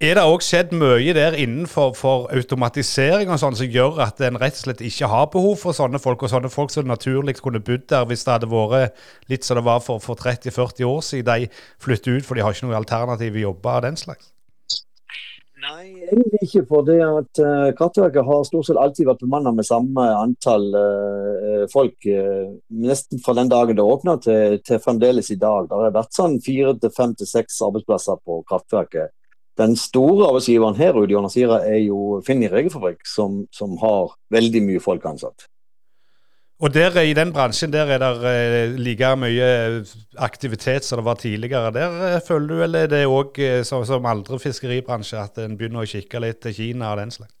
er 0.00 0.16
det 0.16 0.22
òg 0.24 0.40
skjedd 0.40 0.70
mye 0.80 1.12
der 1.12 1.34
innenfor 1.36 1.90
for 1.98 2.30
automatisering 2.32 3.28
og 3.28 3.36
sånn 3.42 3.58
som 3.58 3.68
gjør 3.68 3.98
at 4.06 4.22
en 4.24 4.38
rett 4.40 4.56
og 4.56 4.62
slett 4.62 4.80
ikke 4.86 5.10
har 5.12 5.26
behov 5.34 5.58
for 5.60 5.76
sånne 5.76 6.00
folk, 6.00 6.24
og 6.24 6.32
sånne 6.32 6.48
folk 6.48 6.72
som 6.72 6.88
naturlig 6.88 7.36
kunne 7.44 7.60
bodd 7.60 7.84
der 7.92 8.06
hvis 8.08 8.24
det 8.24 8.32
hadde 8.38 8.48
vært 8.48 8.96
litt 9.28 9.44
som 9.44 9.60
det 9.60 9.66
var 9.68 9.84
for, 9.84 10.00
for 10.00 10.16
30-40 10.16 10.88
år 10.88 11.04
siden 11.04 11.28
de 11.28 11.50
flytter 11.84 12.16
ut 12.16 12.24
for 12.24 12.34
de 12.34 12.46
har 12.46 12.56
ikke 12.56 12.70
noen 12.70 12.80
alternative 12.80 13.44
jobber 13.44 13.76
av 13.76 13.84
den 13.90 14.00
slags? 14.00 14.32
Nei, 15.60 15.90
egentlig 16.08 16.46
ikke. 16.46 16.62
For 16.70 16.86
det 16.88 16.96
at 17.04 17.40
uh, 17.44 17.68
Kraftverket 17.76 18.24
har 18.24 18.46
stort 18.48 18.70
sett 18.70 18.80
alltid 18.80 19.10
vært 19.10 19.20
bemannet 19.20 19.58
med 19.58 19.68
samme 19.68 20.06
antall 20.16 20.64
uh, 20.72 21.66
folk. 21.68 21.98
Uh, 22.08 22.56
nesten 22.72 23.20
fra 23.20 23.36
den 23.36 23.52
dagen 23.52 23.76
det 23.76 23.84
åpna 23.84 24.16
til, 24.24 24.56
til, 24.64 24.80
fremdeles 24.80 25.28
i 25.28 25.36
dag. 25.36 25.68
Det 25.68 25.76
har 25.76 25.96
vært 26.00 26.16
sånn 26.16 26.40
fire 26.40 26.72
til 26.80 26.94
fem 26.96 27.12
til 27.12 27.28
seks 27.28 27.60
arbeidsplasser 27.68 28.24
på 28.24 28.40
kraftverket. 28.48 29.12
Den 29.60 29.76
store 29.76 30.30
arbeidsgiveren 30.30 30.78
her 30.78 30.96
ute 30.96 31.12
i 31.12 31.22
Nasira 31.22 31.60
er 31.68 31.80
jo 31.84 32.20
i 32.20 32.48
regelfabrikk, 32.48 33.02
som, 33.06 33.44
som, 33.52 33.76
har 33.82 34.14
veldig 34.32 34.62
mye 34.64 34.82
folk 34.82 35.04
ansatt. 35.04 35.48
Og 36.60 36.74
der, 36.74 36.96
I 37.00 37.14
den 37.16 37.32
bransjen 37.32 37.72
der 37.72 37.88
er 37.88 38.00
det 38.02 38.10
eh, 38.28 38.74
like 38.76 39.14
mye 39.16 39.50
aktivitet 40.20 40.84
som 40.84 41.00
det 41.00 41.06
var 41.06 41.20
tidligere. 41.20 41.72
Der 41.72 42.00
eh, 42.08 42.20
føler 42.26 42.48
du, 42.48 42.62
eller 42.62 42.84
er 42.84 42.92
det 42.92 43.04
òg 43.08 43.40
som, 43.64 43.84
som 43.88 44.08
andre 44.08 44.38
fiskeribransjer, 44.38 45.24
at 45.24 45.40
en 45.40 45.56
begynner 45.56 45.84
å 45.84 45.88
kikke 45.88 46.20
litt 46.20 46.42
til 46.44 46.56
Kina 46.56 46.92
og 46.92 47.00
den 47.00 47.14
slags? 47.16 47.39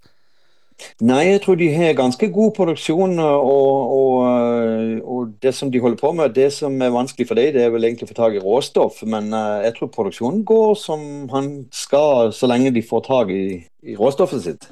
Nei, 1.04 1.22
jeg 1.30 1.42
tror 1.44 1.58
de 1.60 1.68
har 1.74 1.96
ganske 1.98 2.30
god 2.32 2.52
produksjon. 2.56 3.18
Og, 3.18 3.94
og, 3.96 5.04
og, 5.04 5.32
det 5.42 5.54
som 5.56 5.70
de 5.72 5.80
holder 5.80 6.00
på 6.00 6.12
med, 6.16 6.34
det 6.36 6.50
som 6.56 6.76
er 6.82 6.94
vanskelig 6.94 7.28
for 7.28 7.40
dem, 7.40 7.52
det 7.54 7.64
er 7.64 7.72
vel 7.74 7.88
egentlig 7.88 8.08
å 8.08 8.12
få 8.12 8.18
tak 8.18 8.36
i 8.36 8.42
råstoff. 8.44 9.02
Men 9.08 9.32
uh, 9.34 9.60
jeg 9.64 9.76
tror 9.78 9.94
produksjonen 9.94 10.44
går 10.48 10.74
som 10.80 11.06
han 11.34 11.54
skal, 11.72 12.34
så 12.36 12.50
lenge 12.50 12.74
de 12.74 12.84
får 12.84 13.06
tak 13.08 13.32
i, 13.34 13.46
i 13.86 13.96
råstoffet 13.98 14.44
sitt. 14.44 14.70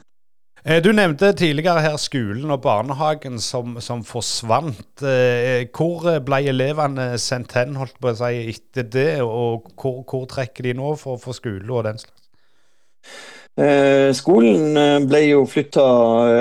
Eh, 0.64 0.82
du 0.82 0.90
nevnte 0.92 1.30
tidligere 1.38 1.80
her 1.80 1.96
skolen 2.02 2.50
og 2.50 2.60
barnehagen 2.64 3.38
som, 3.40 3.78
som 3.80 4.02
forsvant. 4.04 5.02
Eh, 5.06 5.68
hvor 5.72 6.08
ble 6.26 6.42
elevene 6.50 7.12
sendt 7.22 7.54
hen 7.56 7.78
holdt 7.78 7.96
på 8.02 8.10
å 8.10 8.18
si, 8.18 8.42
etter 8.52 8.88
det, 8.90 9.10
og 9.22 9.70
hvor, 9.78 10.02
hvor 10.08 10.26
trekker 10.28 10.68
de 10.68 10.76
nå 10.76 10.94
for, 11.00 11.20
for 11.22 11.36
skole 11.36 11.68
og 11.72 11.86
den 11.86 12.02
slags? 12.02 12.26
Eh, 13.58 14.12
skolen 14.14 14.76
eh, 14.78 15.00
ble 15.02 15.20
jo 15.24 15.40
flytta, 15.50 15.84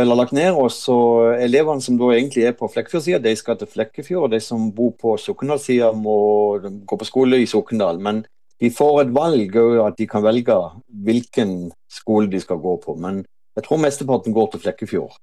eller 0.04 0.20
lagt 0.20 0.36
ned, 0.38 0.52
og 0.54 0.70
så 0.70 0.98
elevene 1.42 1.82
som 1.82 1.96
da 1.98 2.12
egentlig 2.14 2.44
er 2.46 2.54
på 2.58 2.70
Flekkefjord-sida, 2.70 3.18
de 3.24 3.34
skal 3.40 3.58
til 3.58 3.72
Flekkefjord. 3.72 4.28
Og 4.28 4.36
de 4.36 4.42
som 4.44 4.68
bor 4.76 4.92
på 5.02 5.16
Sokndal-sida, 5.22 5.90
må 5.98 6.18
gå 6.62 7.00
på 7.00 7.08
skole 7.08 7.42
i 7.42 7.50
Sokndal. 7.50 7.98
Men 8.04 8.22
de 8.62 8.70
får 8.74 9.02
et 9.02 9.16
valg, 9.16 9.58
at 9.82 9.98
de 9.98 10.10
kan 10.10 10.26
velge 10.26 10.60
hvilken 11.08 11.58
skole 11.90 12.30
de 12.30 12.42
skal 12.44 12.62
gå 12.62 12.76
på. 12.86 12.98
Men 13.02 13.24
jeg 13.58 13.66
tror 13.66 13.82
mesteparten 13.82 14.36
går 14.38 14.52
til 14.54 14.66
Flekkefjord. 14.68 15.18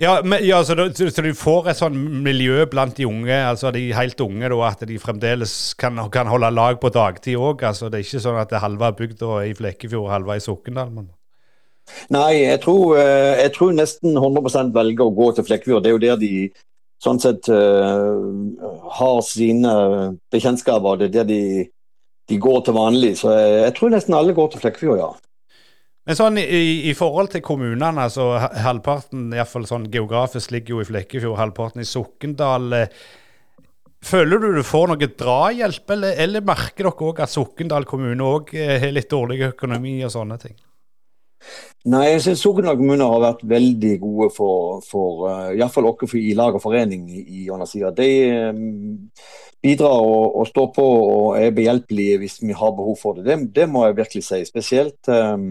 Ja, 0.00 0.16
men, 0.24 0.42
ja 0.42 0.58
så, 0.66 0.74
du, 0.74 0.88
så, 0.90 1.22
du, 1.22 1.30
får 1.38 1.68
et 1.70 1.78
sånn 1.78 1.98
miljø 2.24 2.64
blant 2.66 2.96
de 2.98 3.06
unge, 3.06 3.36
altså 3.46 3.70
de 3.74 3.86
helt 3.94 4.18
unge, 4.24 4.48
da, 4.50 4.56
at 4.66 4.82
de 4.90 4.96
fremdeles 4.98 5.52
kan, 5.78 6.00
kan 6.14 6.30
holde 6.30 6.50
lag 6.50 6.80
på 6.82 6.90
dagtid 6.94 7.38
òg? 7.38 7.62
Altså, 7.68 7.90
det 7.90 8.00
er 8.00 8.08
ikke 8.08 8.24
sånn 8.24 8.40
at 8.40 8.50
det 8.50 8.58
er 8.58 8.64
halve 8.66 8.90
bygda 8.98 9.44
i 9.46 9.54
Flekkefjord 9.54 10.10
halve 10.10 10.38
i 10.40 10.42
Sokndal? 10.42 10.90
Nei, 12.10 12.30
jeg 12.40 12.60
tror, 12.64 12.96
eh, 12.98 13.44
jeg 13.44 13.52
tror, 13.54 13.74
nesten 13.76 14.18
100% 14.18 14.74
velger 14.74 15.06
å 15.06 15.14
gå 15.14 15.30
til 15.36 15.46
Flekkefjord. 15.46 15.84
Det 15.84 15.92
er 15.92 15.94
jo 15.94 16.02
der 16.02 16.18
de 16.18 16.34
sånn 17.04 17.20
sett 17.20 17.50
uh, 17.52 18.16
har 18.98 19.18
sine 19.26 19.74
bekjentskaper. 20.32 20.98
Det 21.00 21.10
er 21.10 21.14
der 21.18 21.28
de, 21.28 21.42
de 22.30 22.38
går 22.40 22.64
til 22.64 22.76
vanlig. 22.78 23.12
Så 23.20 23.34
jeg, 23.34 23.58
jeg 23.66 23.76
tror 23.76 23.92
nesten 23.92 24.16
alle 24.16 24.36
går 24.36 24.50
til 24.52 24.64
Flekkefjord, 24.64 25.02
ja. 25.02 25.10
Men 26.04 26.18
sånn 26.18 26.38
i, 26.40 26.90
i, 26.90 26.92
forhold 26.96 27.30
til 27.32 27.40
kommunene, 27.44 27.92
altså 27.96 28.34
halvparten 28.60 29.30
iallfall 29.32 29.64
sånn 29.68 29.86
geografisk 29.92 30.52
ligger 30.52 30.76
jo 30.76 30.82
i 30.82 30.88
Flekkefjord, 30.90 31.38
halvparten 31.40 31.80
i 31.80 31.88
Sokndal. 31.88 32.68
Eh, 32.76 32.98
føler 34.04 34.42
du 34.42 34.50
du 34.58 34.62
får 34.68 34.92
noe 34.92 35.08
drahjelp, 35.08 35.88
eller, 35.96 36.20
eller 36.26 36.44
merker 36.44 36.90
dere 36.90 37.08
òg 37.08 37.24
at 37.24 37.32
Sokndal 37.32 37.88
kommune 37.88 38.28
òg 38.28 38.52
eh, 38.52 38.76
har 38.82 38.92
litt 38.92 39.08
dårlig 39.12 39.46
økonomi 39.54 39.96
og 40.04 40.12
sånne 40.12 40.38
ting? 40.44 40.58
Nei, 41.88 42.04
jeg 42.10 42.20
synes 42.26 42.44
Sokndal 42.44 42.76
kommune 42.76 43.08
har 43.08 43.24
vært 43.24 43.48
veldig 43.48 43.94
gode 44.04 44.28
for, 44.36 44.84
for 44.84 45.24
uh, 45.28 45.50
iallfall 45.56 45.88
oss 45.88 46.14
i 46.20 46.36
lag 46.36 46.56
og 46.56 46.62
forening 46.64 47.08
i, 47.12 47.24
i 47.44 47.48
Ånasida. 47.52 47.92
De 47.96 48.10
bidrar 49.64 50.04
og, 50.04 50.38
og, 50.40 50.46
står 50.50 50.70
på 50.76 50.84
og 50.84 51.28
er 51.40 51.54
behjelpelige 51.56 52.20
hvis 52.22 52.38
vi 52.42 52.56
har 52.56 52.72
behov 52.76 52.96
for 53.00 53.18
det. 53.18 53.26
Det, 53.26 53.38
det 53.56 53.68
må 53.70 53.86
jeg 53.86 53.98
virkelig 54.00 54.24
si. 54.26 54.40
Spesielt 54.48 55.10
um, 55.12 55.46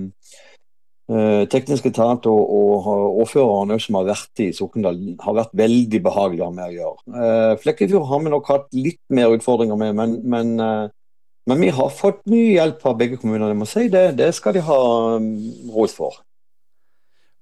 uh, 1.11 1.43
teknisk 1.51 1.87
etat 1.89 2.27
og, 2.29 2.41
og 2.57 3.21
ordføreren 3.23 3.73
som 3.81 3.99
har 3.99 4.09
vært 4.11 4.43
i 4.45 4.51
Sokndal, 4.55 4.99
har 5.23 5.39
vært 5.39 5.55
veldig 5.63 6.03
behagelige 6.05 6.51
med 6.53 6.65
å 6.67 6.75
gjøre. 6.77 7.05
Uh, 7.13 7.53
Flekkefjord 7.63 8.09
har 8.11 8.25
vi 8.25 8.35
nok 8.35 8.51
hatt 8.53 8.67
litt 8.77 9.01
mer 9.13 9.33
utfordringer 9.33 9.79
med, 9.79 9.95
men, 9.97 10.19
men, 10.35 10.53
uh, 10.61 11.31
men 11.49 11.65
vi 11.65 11.71
har 11.75 11.95
fått 11.95 12.21
mye 12.31 12.53
hjelp 12.53 12.85
av 12.89 12.99
begge 13.01 13.17
kommunene. 13.21 13.53
Jeg 13.55 13.63
må 13.63 13.69
si 13.69 13.87
det, 13.93 14.11
det 14.19 14.29
skal 14.37 14.55
de 14.55 14.67
ha 14.67 14.83
um, 15.17 15.33
ros 15.73 15.97
for. 15.97 16.21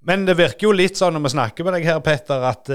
Men 0.08 0.24
det 0.26 0.40
virker 0.40 0.66
jo 0.66 0.74
litt 0.74 0.98
sånn 0.98 1.14
når 1.14 1.28
vi 1.28 1.36
snakker 1.36 1.68
med 1.68 1.76
deg 1.78 1.92
her, 1.92 2.00
Petter, 2.02 2.48
at 2.48 2.72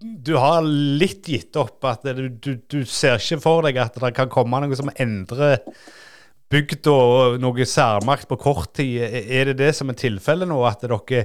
du 0.00 0.34
har 0.38 0.62
litt 0.62 1.26
gitt 1.28 1.56
opp 1.58 1.84
at 1.88 2.04
du, 2.14 2.28
du, 2.28 2.52
du, 2.70 2.82
ser 2.86 3.18
ikke 3.18 3.40
for 3.42 3.66
deg 3.66 3.80
at 3.82 3.98
det 3.98 4.12
kan 4.16 4.30
komme 4.30 4.60
noe 4.62 4.78
som 4.78 4.90
endrer 4.94 5.58
bygda 6.48 6.92
og 6.94 7.38
noe 7.42 7.66
særmakt 7.68 8.28
på 8.30 8.38
kort 8.40 8.72
tid. 8.78 9.02
Er 9.02 9.50
det 9.50 9.58
det 9.60 9.72
som 9.76 9.90
er 9.90 9.98
tilfellet 9.98 10.48
nå, 10.48 10.60
at 10.64 10.84
dere, 10.84 11.24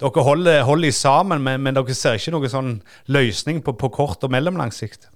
dere 0.00 0.24
holder, 0.26 0.62
holder 0.66 0.94
sammen, 0.96 1.44
men, 1.44 1.62
men, 1.62 1.76
dere 1.76 1.96
ser 1.96 2.18
ikke 2.18 2.34
noen 2.34 2.52
sånn 2.52 2.72
løsning 3.12 3.62
på, 3.64 3.76
på 3.78 3.92
kort 3.94 4.24
og 4.26 4.34
mellomlang 4.34 4.74
sikt? 4.74 5.10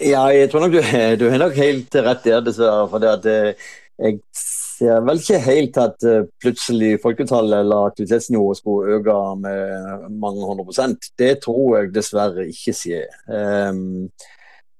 Ja, 0.00 0.22
jeg 0.32 0.48
tror 0.48 0.64
nok 0.64 0.78
du, 0.78 0.80
du 1.20 1.26
har 1.28 1.42
nok 1.42 1.58
helt 1.60 1.98
rett 1.98 2.24
der, 2.24 2.40
dessverre. 2.46 2.86
For 2.88 3.02
det 3.02 3.10
at 3.18 3.26
eh, 3.28 3.70
jeg 4.00 4.22
ser 4.80 5.04
vel 5.06 5.22
ikke 5.22 5.38
helt 5.44 5.78
at 5.84 6.08
uh, 6.08 6.26
plutselig 6.42 6.96
folketallet 7.04 7.62
eller 7.62 7.86
aktivitetsnivået 7.92 8.60
skulle 8.60 8.98
øke 8.98 9.20
med 9.44 10.10
mange 10.10 10.48
hundre 10.48 10.66
prosent. 10.66 11.12
Det 11.18 11.36
tror 11.44 11.78
jeg 11.78 11.94
dessverre 11.94 12.48
ikke 12.50 12.76
skjer. 12.76 13.08
Um, 13.28 14.10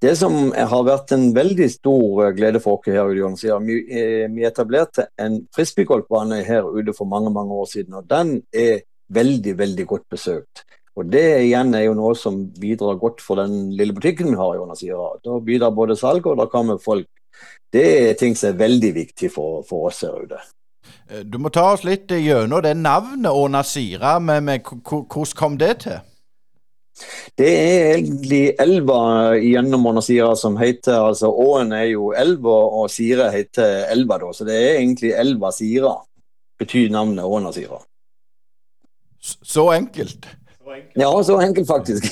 Det 0.01 0.15
som 0.17 0.33
har 0.57 0.85
vært 0.87 1.13
en 1.13 1.27
veldig 1.37 1.67
stor 1.69 2.23
eh, 2.25 2.33
glede 2.33 2.61
for 2.65 2.79
oss 2.79 2.89
her 2.89 3.11
i 3.13 3.19
Jonas, 3.19 3.43
eh, 3.45 4.31
vi 4.33 4.47
etablerte 4.49 5.11
en 5.21 5.43
frisbeegolfbane 5.53 6.39
her 6.47 6.65
ute 6.65 6.95
for 6.97 7.05
mange 7.05 7.29
mange 7.35 7.53
år 7.53 7.69
siden. 7.69 7.99
og 7.99 8.09
Den 8.09 8.39
er 8.49 8.81
veldig 9.13 9.59
veldig 9.59 9.87
godt 9.87 10.07
besøkt. 10.09 10.65
Og 10.97 11.11
Det 11.13 11.45
igjen 11.45 11.75
er 11.75 11.85
jo 11.85 11.95
noe 11.95 12.15
som 12.17 12.47
bidrar 12.49 12.97
godt 12.97 13.21
for 13.21 13.37
den 13.37 13.77
lille 13.77 13.93
butikken 13.93 14.33
vi 14.33 14.41
har. 14.41 14.57
Jonas 14.57 14.81
Da 14.81 15.39
bidrar 15.39 15.71
både 15.77 15.97
salg 15.97 16.27
og 16.27 16.39
da 16.39 16.47
kommer 16.47 16.79
folk. 16.79 17.07
Det 17.71 17.87
er 18.11 18.17
ting 18.19 18.35
som 18.37 18.51
er 18.51 18.63
veldig 18.65 18.95
viktig 18.95 19.31
for, 19.33 19.63
for 19.69 19.91
oss 19.91 20.03
her 20.07 20.25
ute. 20.25 20.41
Eh, 21.11 21.25
du 21.25 21.39
må 21.39 21.53
ta 21.55 21.71
oss 21.75 21.85
litt 21.87 22.11
gjennom 22.11 22.63
det 22.65 22.75
navnet 22.79 23.31
Onasira. 23.33 24.19
Hvordan 24.19 25.37
kom 25.39 25.59
det 25.61 25.75
til? 25.87 26.01
Det 27.39 27.49
er 27.49 27.95
egentlig 27.95 28.43
elva 28.61 29.37
gjennom 29.41 29.87
Onasira 29.89 30.35
som 30.37 30.59
heter 30.61 30.99
altså 31.01 31.31
Åen 31.33 31.73
er 31.73 31.87
jo 31.95 32.11
elva, 32.13 32.57
og 32.81 32.91
Sira 32.93 33.31
heter 33.33 33.87
elva, 33.93 34.19
da. 34.21 34.33
Så 34.37 34.45
det 34.49 34.59
er 34.59 34.81
egentlig 34.81 35.15
elva 35.17 35.53
Sira, 35.55 35.95
betyr 36.61 36.91
navnet 36.93 37.25
Ånasira. 37.25 37.81
Så 39.21 39.71
enkelt? 39.73 40.29
Ja, 40.99 41.11
så 41.25 41.37
enkelt 41.41 41.69
faktisk. 41.69 42.07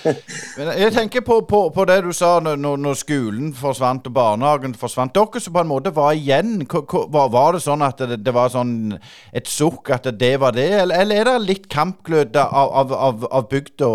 Men 0.58 0.70
jeg 0.78 0.92
tenker 0.94 1.24
på, 1.26 1.40
på, 1.48 1.60
på 1.74 1.84
det 1.88 1.98
du 2.06 2.10
sa 2.16 2.38
når, 2.44 2.58
når, 2.80 2.96
skolen 2.98 3.52
forsvant 3.56 4.06
og 4.10 4.14
barnehagen 4.16 4.74
forsvant. 4.78 5.14
Dere 5.16 5.42
som 5.42 5.54
på 5.56 5.62
en 5.64 5.70
måte 5.70 5.92
var 5.94 6.16
igjen, 6.16 6.62
var, 6.68 7.30
var 7.32 7.56
det 7.56 7.62
sånn 7.64 7.84
at 7.86 8.02
det, 8.02 8.20
det, 8.24 8.34
var 8.34 8.52
sånn 8.52 8.98
et 9.32 9.48
sukk 9.50 9.92
at 9.96 10.10
det 10.20 10.34
var 10.42 10.56
det, 10.56 10.68
eller, 10.82 11.02
eller 11.04 11.22
er 11.22 11.30
det 11.32 11.38
litt 11.46 11.70
kampglød 11.72 12.36
av, 12.42 12.76
av, 12.82 12.94
av, 13.08 13.26
av 13.40 13.48
bygda? 13.50 13.90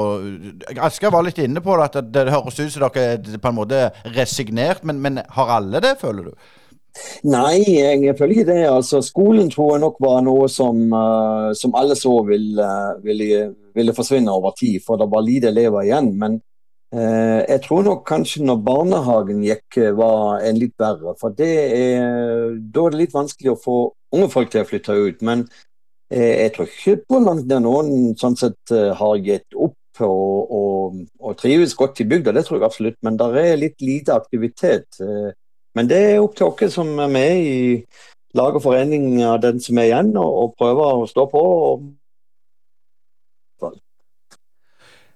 Asker 0.90 1.14
var 1.14 1.26
litt 1.28 1.42
inne 1.44 1.64
på 1.64 1.78
det, 1.78 1.90
at 1.92 2.02
det, 2.02 2.28
det 2.28 2.36
høres 2.36 2.60
ut 2.60 2.74
som 2.74 2.88
dere 2.88 3.08
er 3.16 3.40
på 3.40 3.54
en 3.54 3.62
måte 3.62 3.86
resignert, 4.18 4.84
men, 4.88 5.02
men 5.04 5.24
har 5.38 5.58
alle 5.60 5.82
det, 5.84 5.98
føler 6.02 6.32
du? 6.32 6.52
Nei, 7.26 7.64
jeg 7.66 8.14
føler 8.18 8.36
ikke 8.36 8.52
det. 8.52 8.62
Altså, 8.70 9.02
skolen 9.02 9.50
tror 9.52 9.74
jeg 9.74 9.82
nok 9.82 9.98
var 10.04 10.22
noe 10.26 10.46
som, 10.52 10.86
uh, 10.94 11.50
som 11.58 11.74
alle 11.80 11.98
så 11.98 12.20
ville, 12.28 12.68
ville, 13.06 13.48
ville, 13.76 13.96
forsvinne 13.96 14.32
over 14.34 14.56
tid, 14.60 14.82
for 14.86 15.00
det 15.00 15.10
var 15.12 15.26
lite 15.26 15.52
elever 15.52 15.86
igjen. 15.88 16.10
Men 16.20 16.40
eh, 16.94 17.42
jeg 17.50 17.62
tror 17.66 17.84
nok 17.88 18.06
kanskje 18.08 18.46
når 18.46 18.64
barnehagen 18.66 19.44
gikk, 19.46 19.82
var 19.98 20.46
en 20.48 20.62
litt 20.62 20.76
verre. 20.80 21.16
For 21.20 21.36
det 21.38 21.52
er, 21.68 22.58
da 22.58 22.88
er 22.88 22.96
det 22.96 23.04
litt 23.04 23.16
vanskelig 23.16 23.54
å 23.54 23.62
få 23.66 23.78
unge 24.16 24.32
folk 24.34 24.52
til 24.54 24.64
å 24.64 24.70
flytte 24.70 24.98
ut. 24.98 25.24
Men 25.26 25.46
eh, 26.14 26.44
jeg 26.46 26.56
tror 26.58 26.74
ikke 26.74 27.00
på 27.08 27.22
langt 27.24 27.48
nær 27.50 27.64
noen 27.64 28.14
sånn 28.20 28.40
sett 28.40 28.76
har 29.00 29.24
gitt 29.24 29.56
opp. 29.56 29.78
Og, 30.02 30.50
og, 30.50 30.94
og, 31.22 31.36
trives 31.38 31.76
godt 31.78 32.00
i 32.02 32.08
bygda, 32.10 32.32
det 32.34 32.48
tror 32.48 32.58
jeg 32.58 32.66
absolutt, 32.66 32.96
men 33.06 33.20
det 33.20 33.28
er 33.38 33.60
litt 33.62 33.84
lite 33.86 34.16
aktivitet. 34.18 34.88
Uh, 34.98 35.30
men 35.78 35.90
det 35.90 36.00
er 36.08 36.22
opp 36.24 36.34
til 36.38 36.50
oss 36.50 36.74
som 36.74 36.90
er 37.02 37.12
med 37.14 37.44
i 37.46 37.60
lag 38.38 38.56
og 38.58 38.64
forening 38.66 39.22
av 39.26 39.40
den 39.44 39.62
som 39.62 39.78
er 39.78 39.90
igjen, 39.90 40.14
og, 40.18 40.32
og 40.44 40.56
prøver 40.60 41.04
å 41.04 41.10
stå 41.10 41.26
på. 41.32 41.44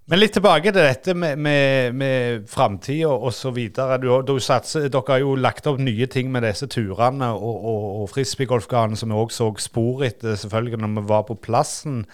Men 0.08 0.22
litt 0.22 0.38
tilbake 0.38 0.72
til 0.72 0.86
dette 0.86 1.14
med, 1.20 1.36
med, 1.44 1.96
med 2.00 2.46
framtida 2.48 3.10
osv. 3.12 3.58
Dere 3.76 5.02
har 5.10 5.20
jo 5.20 5.34
lagt 5.36 5.68
opp 5.68 5.82
nye 5.84 6.08
ting 6.08 6.30
med 6.32 6.46
disse 6.48 6.70
turene 6.72 7.34
og, 7.36 7.58
og, 7.58 7.84
og 8.04 8.10
frisbeegolfbanen, 8.14 8.96
som 8.96 9.12
vi 9.12 9.20
òg 9.20 9.36
så 9.36 9.50
spor 9.60 10.06
etter 10.08 10.40
selvfølgelig 10.40 10.80
når 10.80 10.94
vi 10.96 11.06
var 11.12 11.28
på 11.28 11.36
plassen. 11.44 12.06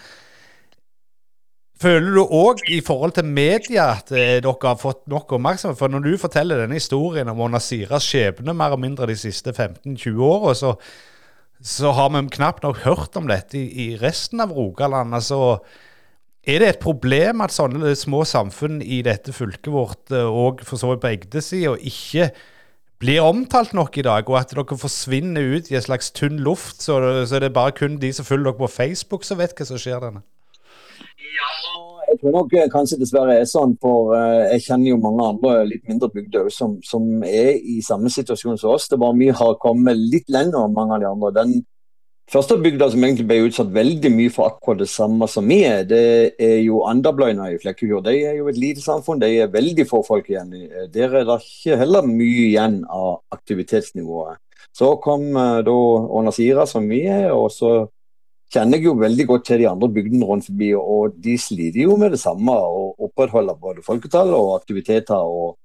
Føler 1.84 2.18
du 2.18 2.22
òg 2.24 2.64
i 2.74 2.80
forhold 2.82 3.14
til 3.14 3.30
media 3.30 3.86
at 3.92 4.10
eh, 4.14 4.40
dere 4.42 4.66
har 4.66 4.82
fått 4.82 5.06
nok 5.10 5.36
oppmerksomhet? 5.38 5.78
For 5.78 5.94
når 5.94 6.02
du 6.02 6.12
forteller 6.18 6.64
denne 6.64 6.78
historien 6.78 7.30
om 7.30 7.46
Onasiras 7.46 8.10
skjebne 8.10 8.54
mer 8.58 8.74
og 8.74 8.82
mindre 8.82 9.06
de 9.10 9.18
siste 9.18 9.54
15-20 9.54 10.22
åra, 10.22 10.58
så, 10.58 10.74
så, 11.62 11.94
har 11.94 12.10
vi 12.14 12.26
knapt 12.40 12.66
nok 12.66 12.82
hørt 12.88 13.18
om 13.22 13.30
dette 13.30 13.58
i, 13.58 13.66
i 13.86 13.88
resten 14.02 14.42
av 14.42 14.54
Rogaland. 14.54 15.14
Altså, 15.14 15.58
er 16.46 16.60
det 16.60 16.68
et 16.68 16.82
problem 16.82 17.40
at 17.44 17.54
sånne 17.54 17.94
små 17.96 18.24
samfunn 18.28 18.82
i 18.82 19.00
dette 19.06 19.32
fylket 19.32 19.72
vårt, 19.72 20.02
eh, 20.12 20.24
og 20.24 20.60
for 20.66 20.80
så 20.80 20.92
vidt 20.92 21.04
på 21.04 21.12
Egdesida, 21.12 21.74
ikke 21.80 22.30
blir 23.02 23.24
omtalt 23.24 23.74
nok 23.74 23.98
i 23.98 24.04
dag, 24.06 24.28
og 24.30 24.38
at 24.38 24.52
dere 24.54 24.78
forsvinner 24.78 25.56
ut 25.56 25.70
i 25.70 25.76
en 25.76 25.84
slags 25.84 26.12
tynn 26.14 26.38
luft, 26.44 26.82
så, 26.82 27.00
så 27.26 27.36
er 27.36 27.46
det 27.46 27.56
bare 27.56 27.74
kun 27.76 27.98
de 28.00 28.12
som 28.12 28.28
følger 28.28 28.52
dere 28.52 28.60
på 28.60 28.70
Facebook, 28.70 29.24
som 29.24 29.40
vet 29.40 29.56
hva 29.56 29.66
som 29.68 29.80
skjer 29.80 30.04
denne? 30.04 30.24
Ja, 31.34 31.50
jeg 32.10 32.20
tror 32.20 32.36
nok 32.36 32.52
eh, 32.54 32.70
kanskje 32.72 33.00
dessverre 33.00 33.34
er 33.40 33.48
sånn, 33.48 33.74
for 33.82 34.14
uh, 34.14 34.44
jeg 34.52 34.66
kjenner 34.68 34.92
jo 34.92 35.02
mange 35.02 35.26
andre 35.32 35.54
litt 35.66 35.82
mindre 35.90 36.08
bygder 36.14 36.50
som, 36.52 36.76
som, 36.86 37.24
er 37.26 37.56
i 37.58 37.80
samme 37.82 38.12
situasjon 38.12 38.60
som 38.60 38.76
oss. 38.76 38.86
Det 38.90 39.00
bare 39.00 39.18
vi 39.18 39.32
har 39.34 39.56
kommet 39.62 39.98
litt 39.98 40.30
lenger 40.32 40.62
enn 40.62 40.76
mange 40.76 40.94
av 40.94 41.02
de 41.02 41.10
andre. 41.10 41.32
Den 41.40 41.56
første 42.32 42.56
bygda 42.60 42.88
som 42.92 43.04
egentlig 43.04 43.26
ble 43.28 43.40
utsatt 43.48 43.72
veldig 43.74 44.12
mye 44.14 44.32
for 44.32 44.52
akkurat 44.52 44.82
det 44.82 44.90
samme 44.92 45.28
som 45.30 45.48
vi 45.50 45.60
er, 45.68 45.84
det 45.88 46.04
er 46.40 46.56
jo 46.64 46.84
Andabløyna 46.88 47.50
i 47.52 47.58
Flekkefjord. 47.62 48.06
De 48.08 48.14
er 48.30 48.38
jo 48.38 48.48
et 48.52 48.60
lite 48.60 48.84
samfunn, 48.84 49.20
de 49.22 49.30
er 49.44 49.52
veldig 49.52 49.86
få 49.88 50.02
folk 50.06 50.30
igjen. 50.30 50.54
Eh, 50.56 50.88
der 50.94 51.20
er 51.20 51.28
det 51.28 51.40
ikke 51.44 51.80
heller 51.82 52.08
mye 52.08 52.48
igjen 52.48 52.82
av 52.88 53.20
aktivitetsnivået. 53.34 54.40
Så 54.74 54.96
kom 55.02 55.28
da 55.34 55.62
da 55.62 55.74
Ånasira, 56.18 56.66
som 56.66 56.88
vi 56.90 57.04
er, 57.06 57.28
og 57.30 57.52
så 57.52 57.84
kjenner 58.54 58.78
jeg 58.78 58.88
jo 58.88 58.96
veldig 58.98 59.26
godt 59.28 59.46
til 59.48 59.62
de 59.62 59.68
andre 59.70 59.88
bygdene 59.90 60.26
rundt 60.28 60.48
forbi, 60.48 60.72
og 60.78 61.14
de 61.24 61.36
sliter 61.38 61.84
jo 61.86 61.96
med 62.00 62.14
det 62.14 62.20
samme. 62.22 62.54
Å 62.54 62.94
opprettholde 63.06 63.56
både 63.60 63.84
folketall 63.86 64.34
og 64.36 64.54
aktiviteter 64.58 65.18
og, 65.18 65.56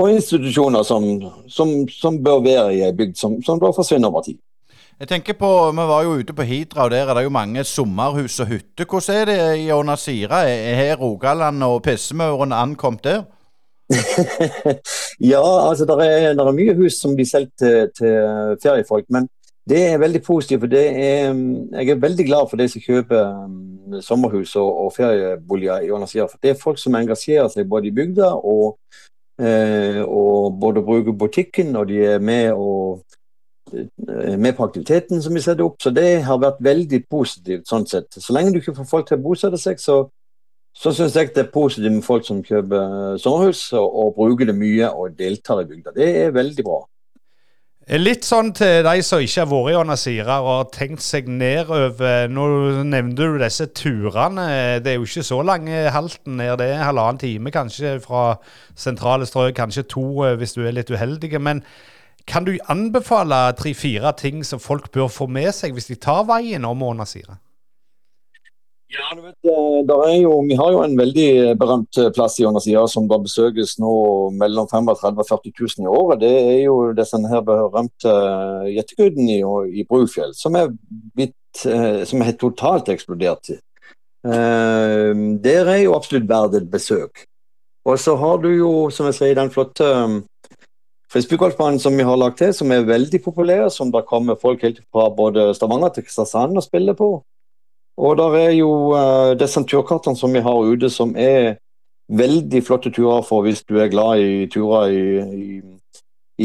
og 0.00 0.12
institusjoner 0.12 0.84
som, 0.86 1.08
som, 1.48 1.74
som, 1.92 2.20
bør 2.24 2.44
være 2.44 2.76
i 2.76 2.84
ei 2.86 2.94
bygd, 2.96 3.18
som, 3.20 3.40
som 3.44 3.60
da 3.62 3.72
forsvinner 3.76 4.12
over 4.12 4.24
tid. 4.28 4.40
Jeg 5.00 5.08
tenker 5.08 5.32
på, 5.32 5.48
Vi 5.72 5.84
var 5.88 6.02
jo 6.04 6.18
ute 6.20 6.34
på 6.36 6.44
Hidra, 6.44 6.84
og 6.84 6.90
der 6.90 7.08
er 7.08 7.14
det 7.14 7.22
jo 7.24 7.32
mange 7.32 7.64
sommerhus 7.64 8.40
og 8.40 8.46
hytter. 8.46 8.84
Hvordan 8.84 9.16
er 9.16 9.24
det 9.24 9.58
i 9.58 9.70
Ånasira? 9.72 10.42
Er 10.44 10.96
Rogaland 10.96 11.62
og 11.62 11.82
Pissemauren 11.82 12.52
ankommet 12.52 13.04
der? 13.04 13.22
ja, 15.32 15.68
altså 15.68 15.86
det 15.88 15.96
er, 16.06 16.36
er, 16.36 16.52
mye 16.52 16.74
hus 16.76 17.00
som 17.00 17.14
blir 17.16 17.24
solgt 17.26 17.56
til, 17.58 17.88
til 17.96 18.58
feriefolk. 18.62 19.04
men 19.08 19.28
det 19.68 19.86
er 19.86 19.98
veldig 19.98 20.22
positivt. 20.22 20.60
for 20.60 20.66
det 20.66 20.86
er, 20.86 21.34
Jeg 21.80 21.88
er 21.88 21.94
veldig 21.94 22.26
glad 22.26 22.50
for 22.50 22.56
de 22.56 22.68
som 22.68 22.80
kjøper 22.80 23.44
um, 23.44 24.00
sommerhus 24.02 24.56
og, 24.56 24.84
og 24.84 24.92
ferieboliger 24.96 25.80
i 25.80 25.90
Ålandsia. 25.90 26.26
For 26.26 26.38
det 26.42 26.50
er 26.50 26.62
folk 26.62 26.78
som 26.78 26.94
engasjerer 26.94 27.48
seg 27.48 27.68
både 27.68 27.88
i 27.88 27.94
bygda 27.96 28.34
og, 28.34 28.76
eh, 29.40 30.02
og 30.04 30.60
både 30.60 30.82
bruker 30.82 31.12
butikken, 31.12 31.76
og 31.76 31.88
de 31.88 32.04
er 32.04 32.18
med, 32.18 32.52
og, 32.52 33.00
med 34.38 34.56
på 34.56 34.66
aktiviteten 34.66 35.22
som 35.22 35.34
vi 35.34 35.42
setter 35.44 35.66
opp. 35.66 35.80
Så 35.82 35.92
det 35.94 36.22
har 36.26 36.40
vært 36.42 36.62
veldig 36.64 37.02
positivt 37.10 37.68
sånn 37.70 37.86
sett. 37.88 38.16
Så 38.16 38.34
lenge 38.36 38.54
du 38.54 38.60
ikke 38.60 38.76
får 38.78 38.88
folk 38.90 39.08
til 39.08 39.18
å 39.18 39.24
bosette 39.24 39.60
seg, 39.60 39.80
så, 39.82 40.02
så 40.76 40.94
syns 40.96 41.18
jeg 41.18 41.32
det 41.34 41.46
er 41.46 41.52
positivt 41.54 41.96
med 41.98 42.06
folk 42.06 42.26
som 42.26 42.44
kjøper 42.46 43.18
sommerhus 43.22 43.66
og, 43.78 43.88
og 43.88 44.14
bruker 44.18 44.50
det 44.50 44.56
mye 44.58 44.92
og 44.92 45.18
deltar 45.18 45.64
i 45.64 45.68
bygda. 45.70 45.96
Det 45.96 46.10
er 46.24 46.34
veldig 46.36 46.66
bra. 46.66 46.80
Litt 47.90 48.22
sånn 48.22 48.52
til 48.54 48.84
de 48.86 49.00
som 49.02 49.18
ikke 49.18 49.40
har 49.40 49.48
vært 49.50 49.72
i 49.72 49.78
Onasira 49.80 50.34
og 50.44 50.50
har 50.52 50.66
tenkt 50.70 51.02
seg 51.02 51.26
nedover. 51.26 52.28
Nå 52.30 52.44
nevnte 52.86 53.26
du 53.26 53.38
disse 53.40 53.66
turene. 53.74 54.44
Det 54.78 54.92
er 54.92 55.00
jo 55.00 55.08
ikke 55.08 55.24
så 55.26 55.40
lange 55.42 55.80
halten 55.90 56.36
ned. 56.38 56.52
Det 56.60 56.68
er 56.70 56.84
halvannen 56.86 57.18
time 57.18 57.50
kanskje 57.50 57.96
fra 58.04 58.36
sentrale 58.78 59.26
strøk, 59.26 59.56
kanskje 59.58 59.88
to 59.90 60.04
eh, 60.22 60.36
hvis 60.38 60.54
du 60.54 60.62
er 60.62 60.76
litt 60.76 60.92
uheldig. 60.92 61.32
Men 61.42 61.64
kan 62.26 62.44
du 62.44 62.56
anbefale 62.68 63.52
tre-fire 63.58 64.12
ting 64.18 64.44
som 64.44 64.60
folk 64.62 64.90
bør 64.92 65.08
få 65.12 65.28
med 65.30 65.52
seg 65.56 65.76
hvis 65.76 65.90
de 65.90 65.96
tar 66.00 66.26
veien 66.28 66.64
om 66.68 66.82
Onasira? 66.82 67.38
Ja, 68.90 69.14
du 69.14 69.22
vet, 69.22 69.36
eh, 69.44 70.16
jo, 70.18 70.40
Vi 70.48 70.54
har 70.54 70.72
jo 70.72 70.82
en 70.82 70.96
veldig 70.98 71.56
berømt 71.58 71.98
eh, 71.98 72.10
plass 72.10 72.40
i 72.40 72.46
Ånasida 72.46 72.88
som 72.90 73.06
da 73.06 73.20
besøkes 73.22 73.76
nå 73.78 73.92
mellom 74.34 74.66
35 74.66 75.20
og 75.22 75.28
40 75.28 75.52
000 75.60 75.86
i 75.86 75.92
året. 75.94 76.20
Det 76.24 76.30
er 76.30 76.58
jo 76.64 76.76
disse 76.98 77.20
berømte 77.46 78.10
eh, 78.10 78.72
gjettegudene 78.74 79.36
i, 79.36 79.44
i 79.78 79.86
Brufjell, 79.86 80.34
som 80.34 80.58
er, 80.58 80.72
blitt, 81.14 81.36
som 81.54 82.22
er 82.22 82.34
totalt 82.38 82.90
eksplodert. 82.90 83.52
Der 84.22 85.70
er 85.72 85.78
jo 85.82 85.94
absolutt 85.96 86.28
verdt 86.28 86.58
et 86.58 86.68
besøk. 86.70 87.24
Og 87.86 87.98
så 87.98 88.14
har 88.16 88.42
du 88.42 88.50
jo, 88.52 88.72
som 88.90 89.08
jeg 89.08 89.16
sier, 89.16 89.38
den 89.38 89.50
flotte 89.50 89.88
frisbeegolfbanen 91.10 91.80
som 91.82 91.96
vi 91.96 92.06
har 92.06 92.18
lagt 92.20 92.38
til, 92.38 92.52
som 92.54 92.70
er 92.72 92.86
veldig 92.86 93.22
populær, 93.24 93.68
som 93.68 93.90
da 93.90 94.02
kommer 94.06 94.38
folk 94.40 94.62
helt 94.62 94.82
fra 94.92 95.08
både 95.10 95.50
Stavanger 95.54 95.94
til 95.94 96.06
Kristiansand 96.06 96.56
og 96.56 96.66
spiller 96.66 96.94
på. 96.98 97.10
Og 98.00 98.16
der 98.16 98.36
er 98.38 98.52
jo 98.56 98.70
uh, 98.94 99.32
disse 99.38 99.60
turkartene 99.68 100.16
som 100.16 100.32
vi 100.32 100.42
har 100.44 100.68
ute, 100.72 100.90
som 100.90 101.16
er 101.18 101.58
veldig 102.10 102.62
flotte 102.66 102.92
turer 102.94 103.22
for 103.26 103.44
hvis 103.46 103.62
du 103.68 103.76
er 103.78 103.90
glad 103.90 104.22
i 104.22 104.46
turer 104.50 104.90
i, 104.90 105.02
i, 105.34 105.58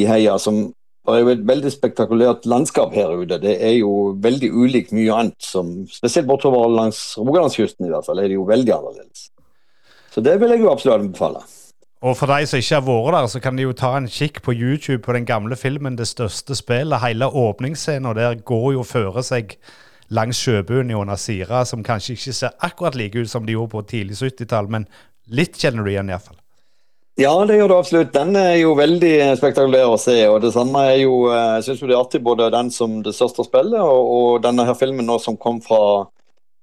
i 0.01 0.06
heia. 0.10 0.38
Som, 0.41 0.73
det 1.06 1.13
er 1.13 1.23
jo 1.23 1.34
et 1.34 1.45
veldig 1.47 1.71
spektakulært 1.71 2.49
landskap 2.49 2.93
her 2.97 3.13
ute. 3.15 3.39
Det 3.41 3.56
er 3.62 3.78
jo 3.78 4.15
veldig 4.21 4.51
ulikt 4.51 4.93
mye 4.97 5.13
annet. 5.13 5.38
Som, 5.45 5.86
spesielt 5.93 6.28
bortover 6.30 6.67
langs 6.73 7.13
Rogalandskysten 7.21 7.88
i 7.88 7.93
hvert 7.93 8.10
fall, 8.10 8.19
er 8.19 8.30
det 8.30 8.39
jo 8.39 8.49
veldig 8.49 8.75
annerledes. 8.75 9.30
Så 10.12 10.23
det 10.25 10.39
vil 10.41 10.54
jeg 10.54 10.63
jo 10.63 10.71
absolutt 10.71 10.99
anbefale. 10.99 11.45
Og 12.06 12.13
for 12.18 12.30
de 12.30 12.46
som 12.46 12.60
ikke 12.62 12.78
har 12.78 12.84
vært 12.86 13.15
der, 13.15 13.28
så 13.34 13.39
kan 13.41 13.58
de 13.58 13.63
jo 13.65 13.74
ta 13.74 13.96
en 13.98 14.06
kikk 14.06 14.44
på 14.46 14.54
YouTube 14.54 15.02
på 15.08 15.13
den 15.15 15.26
gamle 15.26 15.56
filmen 15.58 15.96
'Det 15.98 16.08
største 16.08 16.54
spillet'. 16.54 17.02
Hele 17.02 17.26
åpningsscenen 17.26 18.15
der 18.15 18.36
går 18.36 18.74
jo 18.74 18.84
føre 18.84 19.24
seg 19.24 19.58
langs 20.10 20.38
sjøbunnen 20.38 20.91
i 20.91 20.94
Onasira, 20.94 21.65
som 21.65 21.84
kanskje 21.84 22.13
ikke 22.13 22.34
ser 22.34 22.50
akkurat 22.62 22.96
like 22.96 23.20
ut 23.20 23.30
som 23.30 23.46
de 23.46 23.54
gjorde 23.54 23.72
på 23.72 23.82
tidlig 23.82 24.15
70-tall, 24.22 24.70
men 24.70 24.86
litt 25.28 25.58
kjenner 25.58 25.84
du 25.84 25.89
igjen 25.89 26.10
iallfall. 26.10 26.38
Ja, 27.18 27.32
det 27.48 27.56
gjør 27.56 27.68
du 27.68 27.76
absolutt. 27.76 28.13
Den 28.13 28.36
er 28.36 28.58
jo 28.60 28.76
veldig 28.76 29.38
spektakulær 29.39 29.88
å 29.88 29.98
se. 29.98 30.28
og 30.28 30.41
Det 30.41 30.54
samme 30.54 30.80
er 30.84 30.98
jo, 31.00 31.32
jeg 31.32 31.63
synes 31.63 31.82
jo 31.82 31.88
det 31.88 31.96
er 31.96 32.04
artig 32.04 32.24
både 32.24 32.52
den 32.52 32.70
som 32.72 33.02
det 33.04 33.15
største 33.15 33.44
spillet, 33.48 33.82
og, 33.82 34.12
og 34.18 34.44
denne 34.44 34.65
her 34.65 34.76
filmen 34.76 35.06
nå 35.06 35.18
som 35.24 35.38
kom 35.38 35.62
fra, 35.62 36.06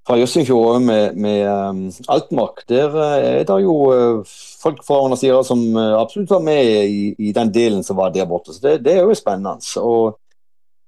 fra 0.06 0.16
Jøssingfjord 0.18 0.82
med, 0.82 1.14
med 1.14 1.46
um, 1.46 1.84
Altmark. 2.10 2.64
Der 2.68 2.96
er 2.98 3.44
det 3.46 3.58
jo 3.62 3.76
uh, 3.92 4.34
folk 4.62 4.82
fra 4.86 4.98
Onasira 5.04 5.44
som 5.46 5.62
uh, 5.76 6.00
absolutt 6.00 6.30
var 6.30 6.42
med 6.42 6.88
i, 6.88 7.14
i, 7.18 7.32
den 7.32 7.52
delen 7.54 7.86
som 7.86 7.96
var 7.96 8.10
der 8.10 8.26
borte. 8.26 8.54
Så 8.54 8.60
det, 8.64 8.80
det 8.84 8.96
er 8.96 9.06
jo 9.06 9.14
spennende. 9.14 9.62
Og 9.78 10.18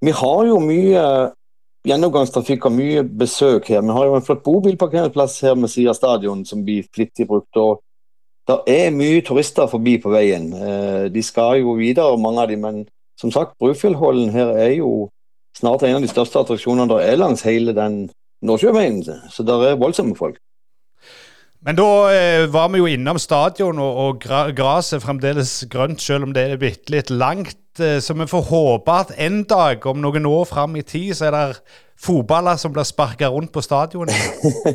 vi 0.02 0.10
har 0.10 0.44
jo 0.48 0.58
mye 0.60 1.06
gjennomgangstrafikk 1.84 2.66
og 2.66 2.74
mye 2.74 3.04
besøk 3.04 3.68
her. 3.68 3.84
Vi 3.84 3.96
har 3.96 4.06
jo 4.08 4.18
en 4.18 4.24
flott 4.24 4.42
bobilparkeringsplass 4.44 5.40
her 5.44 5.54
med 5.54 5.70
Sia 5.70 5.94
stadion 5.94 6.44
som 6.48 6.64
blir 6.64 6.86
flittig 6.94 7.28
brukt. 7.28 7.56
og 7.56 7.82
det 8.48 8.56
er 8.68 8.90
mye 8.92 9.22
turister 9.24 9.68
forbi 9.70 9.96
på 10.00 10.10
veien. 10.12 10.50
Eh, 10.52 11.06
de 11.12 11.22
skal 11.24 11.62
jo 11.62 11.78
videre, 11.78 12.18
mange 12.20 12.42
av 12.42 12.50
dem, 12.50 12.60
men 12.60 12.82
som 13.20 13.32
sagt, 13.32 13.56
Brufjellhollen 13.58 14.32
her 14.34 14.52
er 14.60 14.74
jo 14.78 15.08
snart 15.56 15.82
en 15.86 15.96
av 15.96 16.04
de 16.04 16.10
største 16.10 16.42
attraksjonene 16.42 16.90
der 16.90 17.06
er 17.06 17.20
langs 17.20 17.44
hele 17.46 17.72
den 17.72 18.10
Nordsjøveien. 18.42 19.02
Så 19.30 19.46
der 19.46 19.70
er 19.70 19.80
voldsomme 19.80 20.16
folk. 20.16 20.40
Men 21.64 21.78
da 21.78 21.90
eh, 22.12 22.52
var 22.52 22.68
vi 22.68 22.82
jo 22.82 22.88
innom 22.92 23.18
stadion, 23.20 23.78
og, 23.80 24.00
og 24.04 24.26
gresset 24.56 24.98
er 24.98 25.04
fremdeles 25.06 25.52
grønt, 25.72 26.02
selv 26.04 26.26
om 26.26 26.34
det 26.36 26.44
er 26.44 26.60
bitte 26.60 26.92
litt 26.92 27.12
langt. 27.12 27.56
Eh, 27.80 28.02
så 28.04 28.16
vi 28.18 28.26
får 28.28 28.44
håpe 28.50 28.98
at 29.00 29.14
en 29.16 29.40
dag, 29.48 29.86
om 29.88 30.02
noen 30.02 30.28
år 30.28 30.44
fram 30.50 30.76
i 30.76 30.84
tid, 30.84 31.14
så 31.16 31.30
er 31.30 31.36
det 31.38 31.80
fotballer 32.04 32.60
som 32.60 32.74
blir 32.74 32.84
sparka 32.84 33.30
rundt 33.32 33.52
på 33.54 33.62
stadionet? 33.64 34.12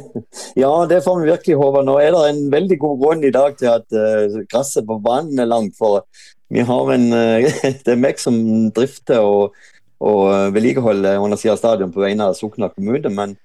ja, 0.64 0.72
det 0.90 1.04
får 1.06 1.22
vi 1.22 1.30
virkelig 1.30 1.60
håpe. 1.62 1.86
Nå 1.86 2.00
er 2.02 2.16
det 2.16 2.26
en 2.32 2.44
veldig 2.58 2.80
god 2.82 3.02
grunn 3.04 3.26
i 3.28 3.34
dag 3.38 3.58
til 3.60 3.70
at 3.76 3.86
uh, 3.94 4.42
gresset 4.50 4.88
på 4.90 4.98
banen 5.04 5.38
er 5.38 5.52
langt. 5.52 5.78
For 5.78 6.08
vi 6.50 6.66
har 6.66 6.94
en 6.96 7.12
uh, 7.14 7.46
Det 7.86 7.94
er 7.94 8.02
meg 8.02 8.18
som 8.24 8.40
drifter 8.74 9.22
og, 9.22 9.60
og 10.00 10.54
vedlikeholde 10.56 11.18
Åndalsida 11.20 11.58
stadion 11.60 11.92
på 11.94 12.04
vegne 12.04 12.30
av 12.30 12.38
Sokna 12.38 12.70
kommune. 12.72 13.12
Men 13.12 13.36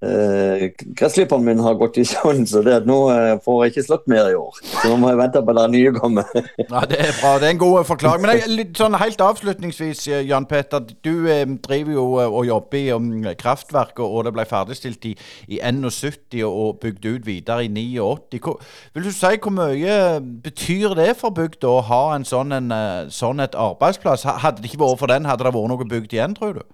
Uh, 0.00 0.70
Gressklipperen 0.96 1.44
min 1.44 1.58
har 1.60 1.74
gått 1.76 1.98
i 2.00 2.04
søvn, 2.08 2.46
så 2.48 2.62
det 2.64 2.72
at 2.72 2.86
nå 2.88 2.96
uh, 3.12 3.34
får 3.44 3.58
jeg 3.64 3.72
ikke 3.74 3.82
slått 3.84 4.06
mer 4.08 4.30
i 4.30 4.36
år. 4.38 4.56
Så 4.64 4.88
nå 4.88 4.96
må 4.96 5.10
jeg 5.10 5.18
vente 5.20 5.42
på 5.44 5.54
det 5.58 5.64
nye 5.74 5.92
kommer. 5.92 6.30
ja, 6.62 6.80
Det 6.88 7.00
er 7.04 7.12
bra. 7.18 7.34
Det 7.36 7.48
er 7.50 7.52
en 7.52 7.60
god 7.60 7.84
forklaring. 7.84 8.24
Men 8.24 8.32
jeg, 8.38 8.64
sånn 8.78 8.96
helt 8.96 9.20
avslutningsvis, 9.20 10.06
eh, 10.08 10.24
Jan 10.24 10.48
Petter. 10.48 10.88
Du 11.04 11.28
eh, 11.28 11.44
driver 11.68 11.92
jo 11.98 12.06
og 12.24 12.48
jobber 12.48 12.80
i 12.80 12.86
um, 12.96 13.12
kraftverk, 13.36 14.00
og 14.00 14.24
det 14.24 14.34
ble 14.38 14.48
ferdigstilt 14.48 15.04
i, 15.10 15.14
i 15.52 15.60
71 15.60 16.40
og 16.48 16.80
bygd 16.80 17.04
ut 17.10 17.28
videre 17.28 17.68
i 17.68 17.68
89. 17.68 18.40
Hvor, 18.40 18.56
vil 18.96 19.04
du 19.04 19.12
si 19.12 19.36
hvor 19.36 19.52
mye 19.52 20.00
betyr 20.48 20.96
det 20.96 21.10
for 21.20 21.36
bygda 21.36 21.76
å 21.76 21.84
ha 21.92 22.02
en 22.16 22.24
sånn, 22.24 22.56
en, 22.56 22.72
sånn 23.12 23.44
et 23.44 23.52
arbeidsplass? 23.68 24.24
Hadde 24.24 24.64
det 24.64 24.72
ikke 24.72 24.86
vært 24.86 25.04
for 25.04 25.12
den, 25.12 25.28
hadde 25.28 25.44
det 25.44 25.52
vært 25.52 25.74
noe 25.74 25.92
bygd 25.92 26.16
igjen, 26.16 26.40
tror 26.40 26.62
du? 26.62 26.68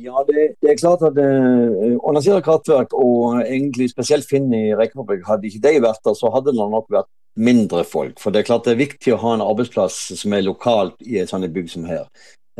Ja, 0.00 0.22
det, 0.28 0.56
det, 0.62 0.70
er 0.70 0.80
klart 0.80 1.02
at 1.04 1.18
eh, 1.20 1.96
Onasira 2.06 2.40
kraftverk 2.44 2.94
og 2.96 3.40
egentlig 3.42 3.90
spesielt 3.90 4.28
Finn 4.28 4.48
i 4.56 4.70
Rekefabrikk, 4.76 5.26
hadde 5.28 5.48
ikke 5.48 5.62
de 5.66 5.82
vært 5.84 6.04
der, 6.06 6.16
så 6.16 6.30
hadde 6.32 6.54
det 6.54 6.58
nok 6.60 6.88
vært 6.92 7.10
mindre 7.36 7.84
folk. 7.84 8.20
For 8.20 8.32
det 8.32 8.42
er 8.42 8.48
klart 8.48 8.66
det 8.66 8.74
er 8.74 8.84
viktig 8.84 9.14
å 9.14 9.20
ha 9.22 9.34
en 9.36 9.44
arbeidsplass 9.44 9.98
som 10.20 10.36
er 10.36 10.46
lokalt 10.46 10.96
i 11.04 11.20
et 11.20 11.30
sånt 11.30 11.48
bygg 11.52 11.68
som 11.72 11.88
her. 11.88 12.06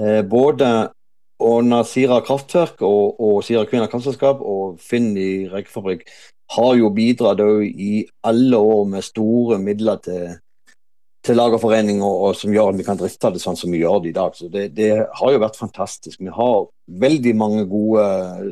Eh, 0.01 0.21
både 0.27 0.91
Onasira 1.41 2.21
kraftverk 2.27 2.83
og, 2.85 3.17
og 3.21 3.41
Sira 3.47 3.65
Kvinner 3.69 3.89
kraftselskap 3.91 4.43
og 4.45 4.77
Finn 4.85 5.15
i 5.17 5.49
Rekefabrikk 5.51 6.05
har 6.57 6.75
jo 6.77 6.91
bidratt 6.93 7.41
i 7.71 8.05
alle 8.27 8.59
år 8.59 8.87
med 8.91 9.07
store 9.07 9.61
midler 9.63 10.01
til 10.05 10.35
til 11.25 11.37
lag 11.37 11.53
og, 11.53 11.65
og, 11.65 12.35
som 12.37 12.53
gjør 12.53 12.73
at 12.73 12.79
vi 12.79 12.87
kan 12.87 12.99
drifte 12.99 13.33
det 13.35 13.43
sånn 13.43 13.59
som 13.59 13.73
vi 13.73 13.83
gjør 13.83 14.01
det 14.05 14.13
i 14.13 14.17
dag. 14.17 14.37
Så 14.37 14.49
det, 14.49 14.71
det, 14.77 14.91
har 15.19 15.33
jo 15.35 15.43
vært 15.43 15.59
fantastisk. 15.61 16.21
Vi 16.21 16.33
har 16.33 16.63
veldig 17.01 17.35
mange 17.37 17.67
gode, 17.69 18.07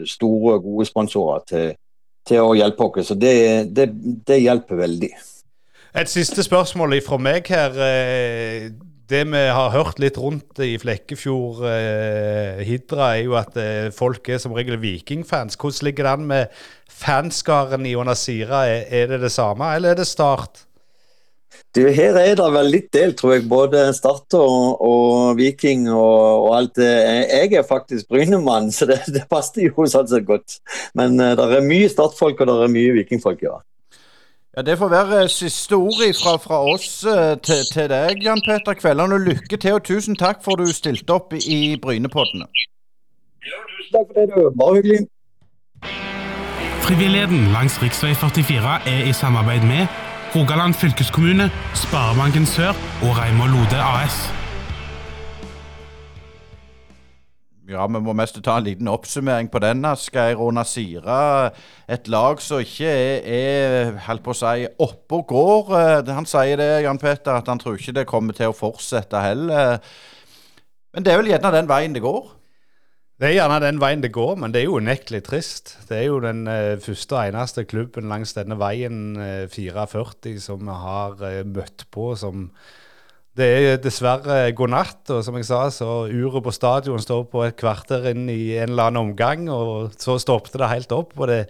store, 0.09 0.59
gode 0.64 0.88
sponsorer 0.88 1.46
til, 1.48 1.72
til 2.28 2.44
å 2.44 2.52
hjelpe 2.59 2.90
oss. 2.90 3.09
Så 3.09 3.16
det, 3.16 3.72
det, 3.72 3.88
det, 4.28 4.42
hjelper 4.44 4.83
veldig. 4.85 5.14
Et 5.96 6.12
siste 6.12 6.44
spørsmål 6.44 6.98
fra 7.07 7.18
meg 7.22 7.48
her. 7.48 7.81
Eh, 7.81 8.68
det 9.09 9.22
vi 9.24 9.40
har 9.40 9.72
hørt 9.72 9.96
litt 10.02 10.18
rundt 10.20 10.61
i 10.61 10.74
Flekkefjord 10.76 11.62
eh, 11.64 12.61
Hidra, 12.68 13.14
er 13.16 13.24
jo 13.24 13.38
at 13.40 13.57
eh, 13.57 13.88
folk 13.96 14.28
er 14.28 14.42
som 14.42 14.52
regel 14.52 14.76
vikingfans. 14.83 15.57
Hvordan 15.57 15.88
ligger 15.88 16.04
det 16.04 16.12
an 16.12 16.28
med 16.28 16.59
fanskaren 16.92 17.88
i 17.88 17.96
Onasira? 17.96 18.66
Er 18.68 19.09
det 19.14 19.22
det 19.24 19.33
samme, 19.33 19.72
eller 19.72 19.96
er 19.96 20.02
det 20.02 20.11
Start? 20.11 20.67
Du, 21.76 21.83
her 21.92 22.16
er 22.16 22.35
det 22.38 22.46
vel 22.54 22.70
litt 22.72 22.88
del, 22.96 23.12
tror 23.16 23.35
jeg. 23.35 23.44
Både 23.48 23.83
Start 23.96 24.35
og, 24.38 24.81
og 24.85 25.37
Viking 25.37 25.85
og, 25.92 26.46
og, 26.46 26.50
alt 26.57 26.78
det. 26.81 26.88
Jeg 27.28 27.59
er 27.61 27.66
faktisk 27.68 28.09
Brynemann, 28.09 28.72
så 28.72 28.88
det, 28.88 29.02
det 29.14 29.26
passer 29.31 29.68
jo 29.68 29.87
sånn 29.87 30.09
sett 30.09 30.26
godt. 30.28 30.59
Men 30.98 31.20
uh, 31.20 31.35
det 31.37 31.48
er 31.59 31.66
mye 31.66 31.90
Start-folk, 31.92 32.40
og 32.40 32.48
det 32.48 32.57
er 32.64 32.72
mye 32.72 32.94
Vikingfolk, 32.96 33.44
ja. 33.44 33.61
Ja, 34.57 34.64
Det 34.64 34.78
får 34.81 34.90
være 34.90 35.20
siste 35.28 35.76
ord 35.76 36.00
fra, 36.18 36.38
fra 36.40 36.62
oss 36.72 36.88
uh, 37.04 37.37
til, 37.44 37.62
til, 37.68 37.92
deg, 37.92 38.24
Jan 38.24 38.42
Peter 38.46 38.74
Kvelland. 38.74 39.12
Og 39.12 39.28
lykke 39.28 39.61
til, 39.61 39.76
og 39.76 39.85
tusen 39.85 40.16
takk 40.16 40.40
for 40.44 40.57
du 40.57 40.66
stilte 40.72 41.20
opp 41.20 41.37
i 41.37 41.76
Brynepoddene. 41.83 42.48
Ja, 43.44 43.62
tusen 43.76 43.92
takk 44.00 44.09
for 44.09 44.24
det, 44.24 44.33
du. 44.33 44.50
Bare 44.57 44.81
hyggelig. 44.81 45.04
Frivilligheten 46.88 47.50
langs 47.52 47.76
rv. 47.83 47.92
44 47.92 48.76
er 48.88 49.09
i 49.11 49.12
samarbeid 49.12 49.68
med 49.68 50.08
Rogaland 50.34 50.74
fylkeskommune, 50.76 51.46
Sparebanken 51.74 52.44
Sør 52.46 52.76
og 53.00 53.14
Reimar 53.16 53.48
Lode 53.48 53.78
AS. 53.80 54.16
Ja, 57.68 57.86
vi 57.88 58.00
må 58.04 58.12
mest 58.12 58.36
ta 58.44 58.58
en 58.60 58.66
liten 58.66 58.90
oppsummering 58.92 59.48
på 59.48 59.62
den, 59.64 59.86
Asgeir 59.88 60.36
og 60.36 60.52
Nasira. 60.56 61.48
Et 61.88 62.12
lag 62.12 62.44
som 62.44 62.60
ikke 62.60 62.92
er, 62.92 63.96
er 63.96 64.20
på 64.20 64.36
å 64.36 64.36
si, 64.36 64.68
oppe 64.84 65.22
og 65.22 65.32
går. 65.32 65.74
Eh, 65.80 66.12
han 66.12 66.28
sier 66.28 66.60
det, 66.60 66.70
Jan 66.84 67.00
Petter, 67.00 67.40
at 67.40 67.48
han 67.48 67.60
tror 67.60 67.80
ikke 67.80 67.96
det 67.96 68.08
kommer 68.08 68.36
til 68.36 68.52
å 68.52 68.56
fortsette 68.56 69.24
heller. 69.24 69.80
Men 70.92 71.08
det 71.08 71.12
er 71.14 71.22
vel 71.22 71.32
gjerne 71.32 71.56
den 71.56 71.72
veien 71.72 71.96
det 71.96 72.04
går? 72.04 72.38
Det 73.18 73.26
er 73.26 73.33
gjerne 73.35 73.59
den 73.59 73.81
veien 73.83 74.02
det 74.02 74.12
går, 74.14 74.37
men 74.38 74.52
det 74.54 74.61
er 74.61 74.68
jo 74.68 74.76
unektelig 74.78 75.24
trist. 75.26 75.72
Det 75.88 75.96
er 75.96 76.04
jo 76.07 76.20
den 76.22 76.44
uh, 76.46 76.78
første 76.78 77.16
og 77.16 77.24
eneste 77.33 77.64
klubben 77.66 78.07
langs 78.07 78.37
denne 78.37 78.54
veien, 78.61 79.16
eh, 79.18 79.48
44, 79.50 80.37
som 80.38 80.62
vi 80.62 80.76
har 80.85 81.18
uh, 81.18 81.40
møtt 81.42 81.88
på 81.90 82.12
som 82.18 82.46
Det 83.38 83.46
er 83.46 83.83
dessverre 83.83 84.52
god 84.54 84.70
natt, 84.70 85.11
og 85.14 85.24
som 85.26 85.35
jeg 85.38 85.48
sa, 85.50 85.64
så 85.70 86.07
uret 86.07 86.42
på 86.42 86.54
stadion 86.54 87.02
står 87.02 87.26
på 87.31 87.42
et 87.46 87.59
kvarter 87.59 88.09
inn 88.11 88.31
i 88.31 88.57
en 88.57 88.72
eller 88.72 88.88
annen 88.88 89.11
omgang, 89.11 89.44
og 89.50 89.98
så 89.98 90.18
stoppet 90.18 90.59
det 90.59 90.70
helt 90.70 90.94
opp. 90.94 91.18
og 91.18 91.31
det, 91.31 91.44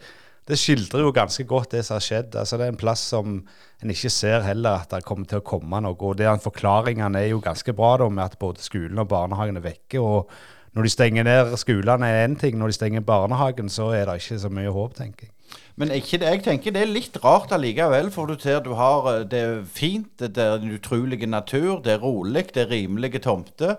det 0.48 0.56
skildrer 0.56 1.04
jo 1.04 1.12
ganske 1.12 1.44
godt 1.44 1.72
det 1.76 1.84
som 1.84 1.96
har 1.96 2.04
skjedd. 2.04 2.36
Altså, 2.36 2.56
det 2.56 2.66
er 2.66 2.72
en 2.72 2.80
plass 2.80 3.04
som 3.12 3.40
en 3.82 3.92
ikke 3.92 4.12
ser 4.12 4.44
heller 4.44 4.84
at 4.84 4.92
det 4.92 5.04
kommer 5.04 5.28
til 5.28 5.40
å 5.40 5.48
komme 5.48 5.80
noe. 5.84 5.96
og 5.96 6.16
det, 6.16 6.28
Forklaringene 6.44 7.24
er 7.24 7.32
jo 7.34 7.44
ganske 7.44 7.76
bra 7.76 7.98
da, 8.00 8.08
med 8.08 8.24
at 8.24 8.38
både 8.40 8.64
skolen 8.64 9.00
og 9.00 9.08
barnehagen 9.08 9.60
er 9.60 9.68
vekke. 9.68 10.00
og 10.00 10.32
når 10.78 10.86
de 10.86 10.92
stenger 10.92 11.26
ned 11.26 11.56
skolene 11.58 12.06
er 12.06 12.20
én 12.22 12.36
ting, 12.38 12.54
når 12.54 12.70
de 12.70 12.76
stenger 12.76 13.02
barnehagen, 13.02 13.66
så 13.66 13.88
er 13.96 14.06
det 14.06 14.20
ikke 14.20 14.36
så 14.38 14.50
mye 14.54 14.70
håp, 14.70 14.94
tenker 14.94 15.26
jeg. 15.26 15.32
Men 15.78 15.90
ikke, 15.94 16.20
jeg 16.22 16.42
tenker 16.44 16.74
det 16.74 16.82
er 16.84 16.90
litt 16.90 17.16
rart 17.24 17.50
allikevel, 17.54 18.12
for 18.14 18.30
du 18.30 18.38
ser 18.38 18.60
du 18.62 18.76
har 18.78 19.06
eh, 19.10 19.24
det 19.26 19.40
er 19.42 19.56
fint, 19.66 20.10
det 20.22 20.38
er 20.38 20.58
en 20.58 20.74
utrolig 20.76 21.18
natur, 21.26 21.80
det 21.82 21.96
er 21.96 22.02
rolig, 22.02 22.44
det 22.54 22.62
er 22.62 22.70
rimelige 22.70 23.22
tomter. 23.24 23.74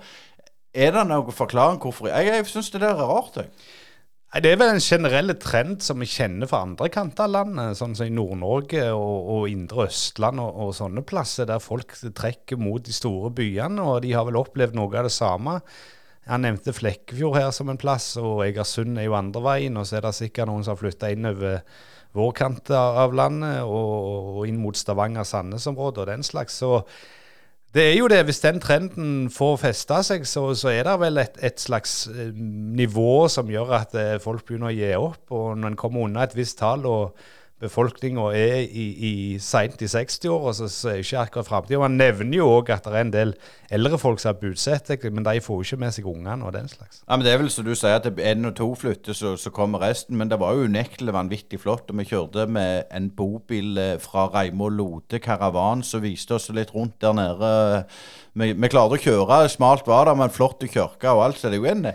Er 0.76 0.92
det 0.96 1.06
noen 1.08 1.32
forklaring 1.36 1.80
hvorfor 1.80 2.12
Jeg, 2.12 2.28
jeg 2.28 2.48
syns 2.52 2.72
det 2.74 2.82
der 2.84 2.92
er 2.92 3.14
rart, 3.14 3.40
jeg. 3.40 3.48
Det 4.44 4.52
er 4.52 4.60
vel 4.62 4.76
en 4.76 4.84
generell 4.84 5.34
trend 5.42 5.80
som 5.82 6.04
vi 6.04 6.06
kjenner 6.06 6.52
fra 6.52 6.60
andre 6.62 6.92
kanter 6.94 7.26
av 7.26 7.32
landet, 7.34 7.80
sånn 7.80 7.96
som 7.98 8.06
i 8.06 8.14
Nord-Norge 8.14 8.84
og, 8.92 9.16
og, 9.34 9.48
indre 9.50 9.88
Østland 9.88 10.44
og, 10.44 10.52
og, 10.54 10.76
sånne 10.78 11.02
plasser, 11.02 11.48
der 11.50 11.64
folk 11.64 11.96
trekker 11.98 12.60
mot 12.62 12.84
de 12.86 12.94
store 12.94 13.32
byene. 13.34 13.82
Og 13.82 14.04
de 14.04 14.12
har 14.14 14.28
vel 14.28 14.38
opplevd 14.38 14.78
noe 14.78 14.94
av 14.94 15.08
det 15.08 15.16
samme. 15.16 15.56
Han 16.30 16.46
nevnte 16.46 16.76
Flekkefjord 16.78 17.38
her 17.40 17.54
som 17.56 17.72
en 17.72 17.80
plass, 17.80 18.12
og 18.22 18.44
Egersund 18.46 19.00
er 19.00 19.08
jo 19.08 19.18
andre 19.18 19.42
veien. 19.42 19.78
Og 19.82 19.88
så 19.90 19.98
er 19.98 20.06
det 20.06 20.18
sikkert 20.18 20.50
noen 20.50 20.66
som 20.66 20.76
har 20.76 20.82
flytta 20.84 21.10
inn 21.14 21.26
over 21.30 21.64
vår 22.18 22.34
kant 22.38 22.70
av 22.74 23.14
landet 23.18 23.64
og, 23.66 24.44
inn 24.50 24.60
mot 24.62 24.78
Stavanger-Sandnes-området 24.78 26.04
og 26.04 26.12
den 26.12 26.26
slags. 26.26 26.60
Så 26.62 26.84
det 27.74 27.86
er 27.86 27.98
jo 28.00 28.10
det, 28.10 28.24
hvis 28.26 28.42
den 28.42 28.62
trenden 28.62 29.10
får 29.34 29.60
festa 29.62 30.00
seg, 30.06 30.26
så, 30.26 30.48
så, 30.58 30.72
er 30.74 30.88
det 30.88 30.96
vel 31.04 31.22
et, 31.22 31.36
et, 31.46 31.62
slags 31.62 32.08
eh, 32.10 32.32
nivå 32.34 33.28
som 33.30 33.50
gjør 33.50 33.76
at 33.78 33.94
eh, 33.98 34.16
folk 34.22 34.46
begynner 34.48 34.72
å 34.72 34.78
gi 34.78 34.94
opp. 34.98 35.22
Og 35.38 35.52
når 35.58 35.74
en 35.74 35.82
kommer 35.82 36.08
unna 36.08 36.26
et 36.26 36.38
visst 36.38 36.58
tall 36.62 36.88
og 36.90 37.20
befolkninga 37.60 38.30
er 38.38 38.62
i, 38.64 38.86
i 39.10 39.14
seint 39.44 39.82
i 39.84 39.90
60-åra, 39.92 40.54
så, 40.56 40.70
så 40.72 40.94
er 40.94 41.02
ikke 41.04 41.24
akkurat 41.26 41.50
framtida. 41.50 41.82
Han 41.84 41.98
nevner 42.00 42.40
jo 42.40 42.48
òg 42.58 42.72
at 42.74 42.88
det 42.88 42.96
er 42.96 43.06
en 43.06 43.14
del 43.14 43.34
eldre 43.70 44.00
folk 44.02 44.22
som 44.22 44.32
har 44.32 44.40
bosatt 44.42 44.90
men 45.14 45.26
de 45.26 45.42
får 45.44 45.60
jo 45.60 45.68
ikke 45.68 45.82
med 45.84 45.94
seg 45.94 46.08
ungene 46.10 46.46
og 46.46 46.54
den 46.56 46.70
slags. 46.72 47.02
Ja, 47.04 47.18
men 47.18 47.26
Det 47.26 47.34
er 47.34 47.42
vel 47.42 47.52
som 47.54 47.68
du 47.68 47.74
sier, 47.76 48.00
at 48.00 48.08
én 48.08 48.48
og 48.48 48.56
to 48.58 48.70
flytter, 48.80 49.14
så, 49.14 49.36
så, 49.38 49.52
kommer 49.54 49.84
resten. 49.84 50.18
Men 50.18 50.32
det 50.32 50.40
var 50.40 50.56
jo 50.56 50.66
unektelig 50.70 51.14
vanvittig 51.14 51.60
flott. 51.62 51.92
Og 51.92 52.00
vi 52.00 52.08
kjørte 52.10 52.48
med 52.48 52.90
en 52.96 53.10
bobil 53.12 53.78
eh, 53.78 53.98
fra 54.02 54.28
Reimå 54.34 54.70
Lode 54.74 55.20
Karavan 55.20 55.84
som 55.86 56.04
viste 56.04 56.38
oss 56.38 56.50
litt 56.56 56.74
rundt 56.76 57.00
der 57.04 57.16
nede. 57.18 57.52
Vi, 58.40 58.54
vi 58.54 58.72
klarte 58.72 58.98
å 58.98 59.04
kjøre, 59.04 59.44
smalt 59.52 59.88
var 59.90 60.10
det, 60.10 60.18
men 60.20 60.34
flott 60.34 60.64
i 60.66 60.72
kirka 60.72 61.14
og 61.16 61.28
alt. 61.28 61.42
Så 61.42 61.52
det 61.52 61.60
er 61.60 61.66
jo 61.66 61.74
en 61.74 61.92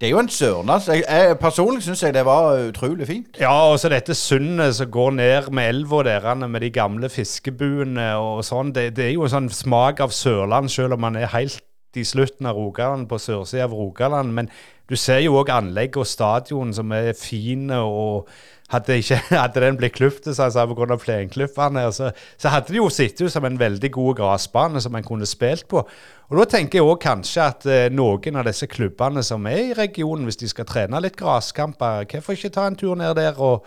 det 0.00 0.08
er 0.08 0.14
jo 0.14 0.20
en 0.22 0.30
sørnas. 0.32 0.86
Jeg, 0.88 1.02
jeg, 1.04 1.36
personlig 1.36 1.82
syns 1.84 2.02
jeg 2.02 2.14
det 2.16 2.22
var 2.24 2.54
utrolig 2.70 3.06
fint. 3.06 3.36
Ja, 3.40 3.52
og 3.68 3.76
så 3.82 3.90
dette 3.92 4.14
sundet 4.16 4.78
som 4.78 4.88
går 4.88 5.10
ned 5.18 5.50
med 5.52 5.68
elva 5.68 6.00
der 6.06 6.46
med 6.46 6.60
de 6.64 6.70
gamle 6.72 7.10
fiskebuene 7.12 8.14
og 8.16 8.40
sånn. 8.46 8.72
Det, 8.72 8.94
det, 8.96 9.10
er 9.10 9.12
jo 9.18 9.26
en 9.28 9.34
sånn 9.34 9.50
smak 9.52 10.00
av 10.00 10.14
Sørland, 10.16 10.72
selv 10.72 10.96
om 10.96 11.04
man 11.04 11.20
er 11.20 11.28
helt 11.34 11.60
i 12.00 12.06
slutten 12.06 12.48
av 12.48 12.56
Rogaland, 12.56 13.10
på 13.10 13.18
sørsida 13.20 13.66
av 13.66 13.76
Rogaland. 13.76 14.32
Men 14.32 14.48
du 14.88 14.96
ser 14.96 15.20
jo 15.20 15.36
òg 15.42 15.52
anlegg 15.52 16.00
og 16.00 16.08
stadion 16.08 16.72
som 16.72 16.96
er 16.96 17.12
fine. 17.18 17.82
og 17.84 18.30
hadde, 18.70 18.96
ikke, 19.02 19.18
hadde 19.42 19.64
den 19.64 19.78
blitt 19.80 19.96
kløftet 19.98 20.36
så 20.36 20.46
altså, 20.48 20.66
pga. 20.70 20.96
plenklipperne, 21.00 21.84
så, 21.92 22.10
så 22.38 22.54
hadde 22.54 22.72
det 22.72 22.80
jo 22.80 22.88
sittet 22.92 23.32
som 23.32 23.44
en 23.46 23.58
veldig 23.60 23.92
god 23.92 24.16
gressbane 24.22 24.80
som 24.82 24.96
en 24.96 25.06
kunne 25.06 25.28
spilt 25.28 25.68
på. 25.68 25.84
Og 26.30 26.38
Da 26.38 26.46
tenker 26.56 26.78
jeg 26.78 26.86
òg 26.86 27.00
kanskje 27.02 27.44
at 27.44 27.66
eh, 27.66 27.86
noen 27.90 28.38
av 28.38 28.46
disse 28.46 28.68
klubbene 28.70 29.22
som 29.26 29.46
er 29.50 29.70
i 29.70 29.78
regionen, 29.78 30.28
hvis 30.28 30.38
de 30.40 30.50
skal 30.50 30.68
trene 30.68 31.02
litt 31.02 31.18
gresskamper, 31.18 32.06
hvorfor 32.10 32.38
ikke 32.38 32.52
ta 32.54 32.68
en 32.70 32.78
tur 32.78 32.94
ned 32.98 33.16
der 33.18 33.38
og 33.38 33.66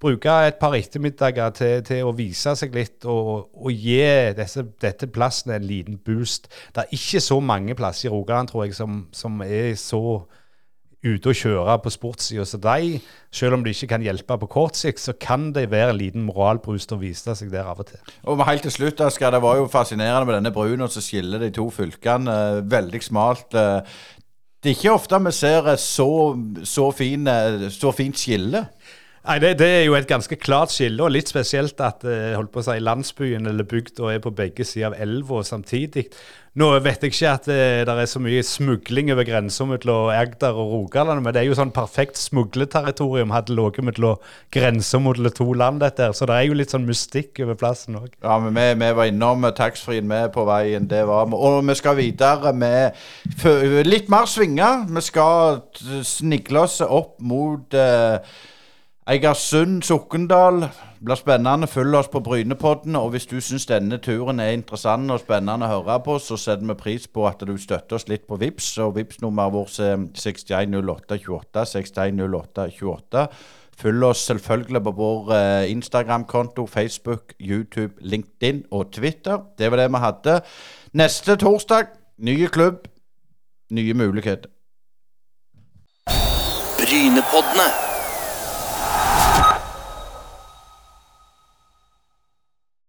bruke 0.00 0.32
et 0.48 0.56
par 0.56 0.74
ettermiddager 0.74 1.52
til, 1.54 1.82
til 1.84 2.08
å 2.08 2.14
vise 2.16 2.54
seg 2.56 2.74
litt 2.74 3.04
og, 3.04 3.50
og 3.52 3.70
gi 3.70 4.00
disse, 4.36 4.64
dette 4.80 5.10
plassen 5.12 5.52
en 5.54 5.66
liten 5.66 5.98
boost. 6.00 6.48
Det 6.72 6.86
er 6.86 6.94
ikke 6.96 7.20
så 7.20 7.36
mange 7.44 7.76
plasser 7.76 8.08
i 8.08 8.12
Rogaland, 8.14 8.48
tror 8.48 8.64
jeg, 8.64 8.74
som, 8.78 9.02
som 9.12 9.42
er 9.44 9.74
så 9.78 10.22
ute 11.00 11.32
og 11.32 11.36
kjøre 11.36 11.76
på 11.80 11.92
sportssida. 11.94 12.44
Så 12.44 12.60
de, 12.60 13.00
selv 13.32 13.56
om 13.56 13.64
de 13.64 13.72
ikke 13.72 13.88
kan 13.94 14.04
hjelpe 14.04 14.36
på 14.42 14.48
kort 14.52 14.78
sikt, 14.78 15.00
så 15.00 15.14
kan 15.16 15.50
det 15.56 15.70
være 15.72 15.94
en 15.94 16.00
liten 16.00 16.26
moralbrust 16.26 16.92
å 16.92 17.00
vise 17.00 17.34
seg 17.36 17.52
der 17.52 17.68
av 17.70 17.80
og 17.80 17.88
til. 17.90 18.00
Og 18.28 18.44
helt 18.46 18.66
til 18.66 18.74
slutt, 18.74 19.00
Asker, 19.00 19.30
Det 19.30 19.42
var 19.42 19.56
jo 19.56 19.68
fascinerende 19.72 20.26
med 20.26 20.34
denne 20.38 20.52
brua 20.52 20.88
som 20.88 21.02
skiller 21.02 21.40
de 21.40 21.50
to 21.50 21.70
fylkene. 21.70 22.30
Eh, 22.30 22.62
veldig 22.70 23.02
smalt. 23.02 23.54
Eh, 23.54 23.80
det 24.60 24.70
er 24.70 24.76
ikke 24.76 24.92
ofte 24.92 25.18
vi 25.24 25.32
ser 25.32 25.76
så, 25.80 26.36
så, 26.64 26.90
fin, 26.92 27.24
så 27.72 27.92
fint 27.96 28.18
skille. 28.18 28.66
Nei, 29.20 29.36
det, 29.36 29.58
det, 29.60 29.66
er 29.68 29.82
jo 29.84 29.94
et 29.98 30.08
ganske 30.08 30.36
klart 30.40 30.72
skille, 30.72 31.02
og 31.04 31.12
litt 31.12 31.28
spesielt 31.28 31.80
at 31.84 32.06
eh, 32.08 32.32
holdt 32.38 32.54
på 32.54 32.62
å 32.62 32.64
si, 32.70 32.78
landsbyen 32.80 33.50
eller 33.50 33.66
bygda 33.68 34.14
er 34.14 34.22
på 34.24 34.32
begge 34.32 34.64
sider 34.64 34.88
av 34.88 34.94
elva 34.96 35.42
samtidig. 35.44 36.06
Nå 36.58 36.66
vet 36.82 37.04
jeg 37.04 37.12
ikke 37.12 37.32
at 37.36 37.44
det, 37.46 37.58
eh, 37.84 37.90
er 37.92 38.08
så 38.08 38.18
mye 38.18 38.40
smugling 38.42 39.12
over 39.12 39.26
grensa 39.28 39.66
mellom 39.68 40.08
Agder 40.14 40.56
og 40.56 40.72
Rogaland, 40.72 41.20
men 41.20 41.36
det 41.36 41.42
er 41.42 41.50
jo 41.50 41.58
sånn 41.58 41.70
perfekt 41.76 42.16
smugleterritorium 42.16 43.34
hadde 43.36 43.52
ligget 43.54 43.84
mellom 43.90 44.24
grensa 44.56 44.98
mot 45.04 45.20
to 45.36 45.50
land, 45.52 45.84
dette 45.84 46.08
her. 46.08 46.16
Så 46.16 46.24
det 46.24 46.38
er 46.38 46.48
jo 46.48 46.56
litt 46.56 46.72
sånn 46.72 46.88
mystikk 46.88 47.42
over 47.44 47.60
plassen 47.60 48.00
òg. 48.00 48.08
Ja, 48.24 48.38
men 48.40 48.56
vi, 48.56 48.66
vi 48.80 48.92
var 48.98 49.10
innom 49.12 49.44
taxfree-en 49.52 50.08
med 50.08 50.32
på 50.32 50.46
veien, 50.48 50.88
det 50.88 51.04
var 51.12 51.28
vi. 51.28 51.36
Og 51.36 51.60
vi 51.68 51.76
skal 51.76 52.00
videre 52.00 52.54
med 52.56 53.84
litt 53.84 54.08
mer 54.08 54.24
svinger. 54.24 54.88
Vi 54.88 55.04
skal 55.04 55.60
snigle 56.08 56.64
oss 56.64 56.80
opp 56.88 57.20
mot 57.20 57.76
eh, 57.76 58.16
Eigersund, 59.10 59.82
Sokndal. 59.82 60.68
Blir 61.04 61.16
spennende. 61.16 61.66
Følg 61.66 61.94
oss 61.94 62.08
på 62.08 62.20
Brynepodden. 62.20 62.96
Og 62.96 63.08
hvis 63.10 63.26
du 63.26 63.40
syns 63.40 63.66
denne 63.66 63.98
turen 63.98 64.38
er 64.40 64.52
interessant 64.54 65.10
og 65.10 65.18
spennende 65.18 65.66
å 65.66 65.70
høre 65.72 65.96
på, 66.04 66.14
så 66.22 66.38
setter 66.38 66.68
vi 66.68 66.76
pris 66.78 67.08
på 67.10 67.24
at 67.26 67.42
du 67.42 67.56
støtter 67.58 67.98
oss 67.98 68.06
litt 68.06 68.28
på 68.28 68.38
VIPS 68.38 68.68
Og 68.84 68.94
VIPS 69.00 69.18
nummeret 69.24 69.56
vårt 69.56 69.80
er 69.82 70.06
610828. 70.14 71.66
610828. 71.72 73.26
Følg 73.82 74.08
oss 74.12 74.24
selvfølgelig 74.30 74.84
på 74.86 74.94
vår 75.02 75.34
eh, 75.40 75.70
Instagram-konto, 75.74 76.66
Facebook, 76.66 77.34
YouTube, 77.40 77.98
LinkedIn 78.00 78.64
og 78.70 78.92
Twitter. 78.92 79.42
Det 79.58 79.70
var 79.70 79.82
det 79.82 79.90
vi 79.90 80.06
hadde. 80.06 80.40
Neste 80.92 81.36
torsdag, 81.36 81.90
nye 82.18 82.46
klubb, 82.46 82.86
nye 83.74 83.94
muligheter. 83.94 84.52
Brynepoddene. 86.78 87.89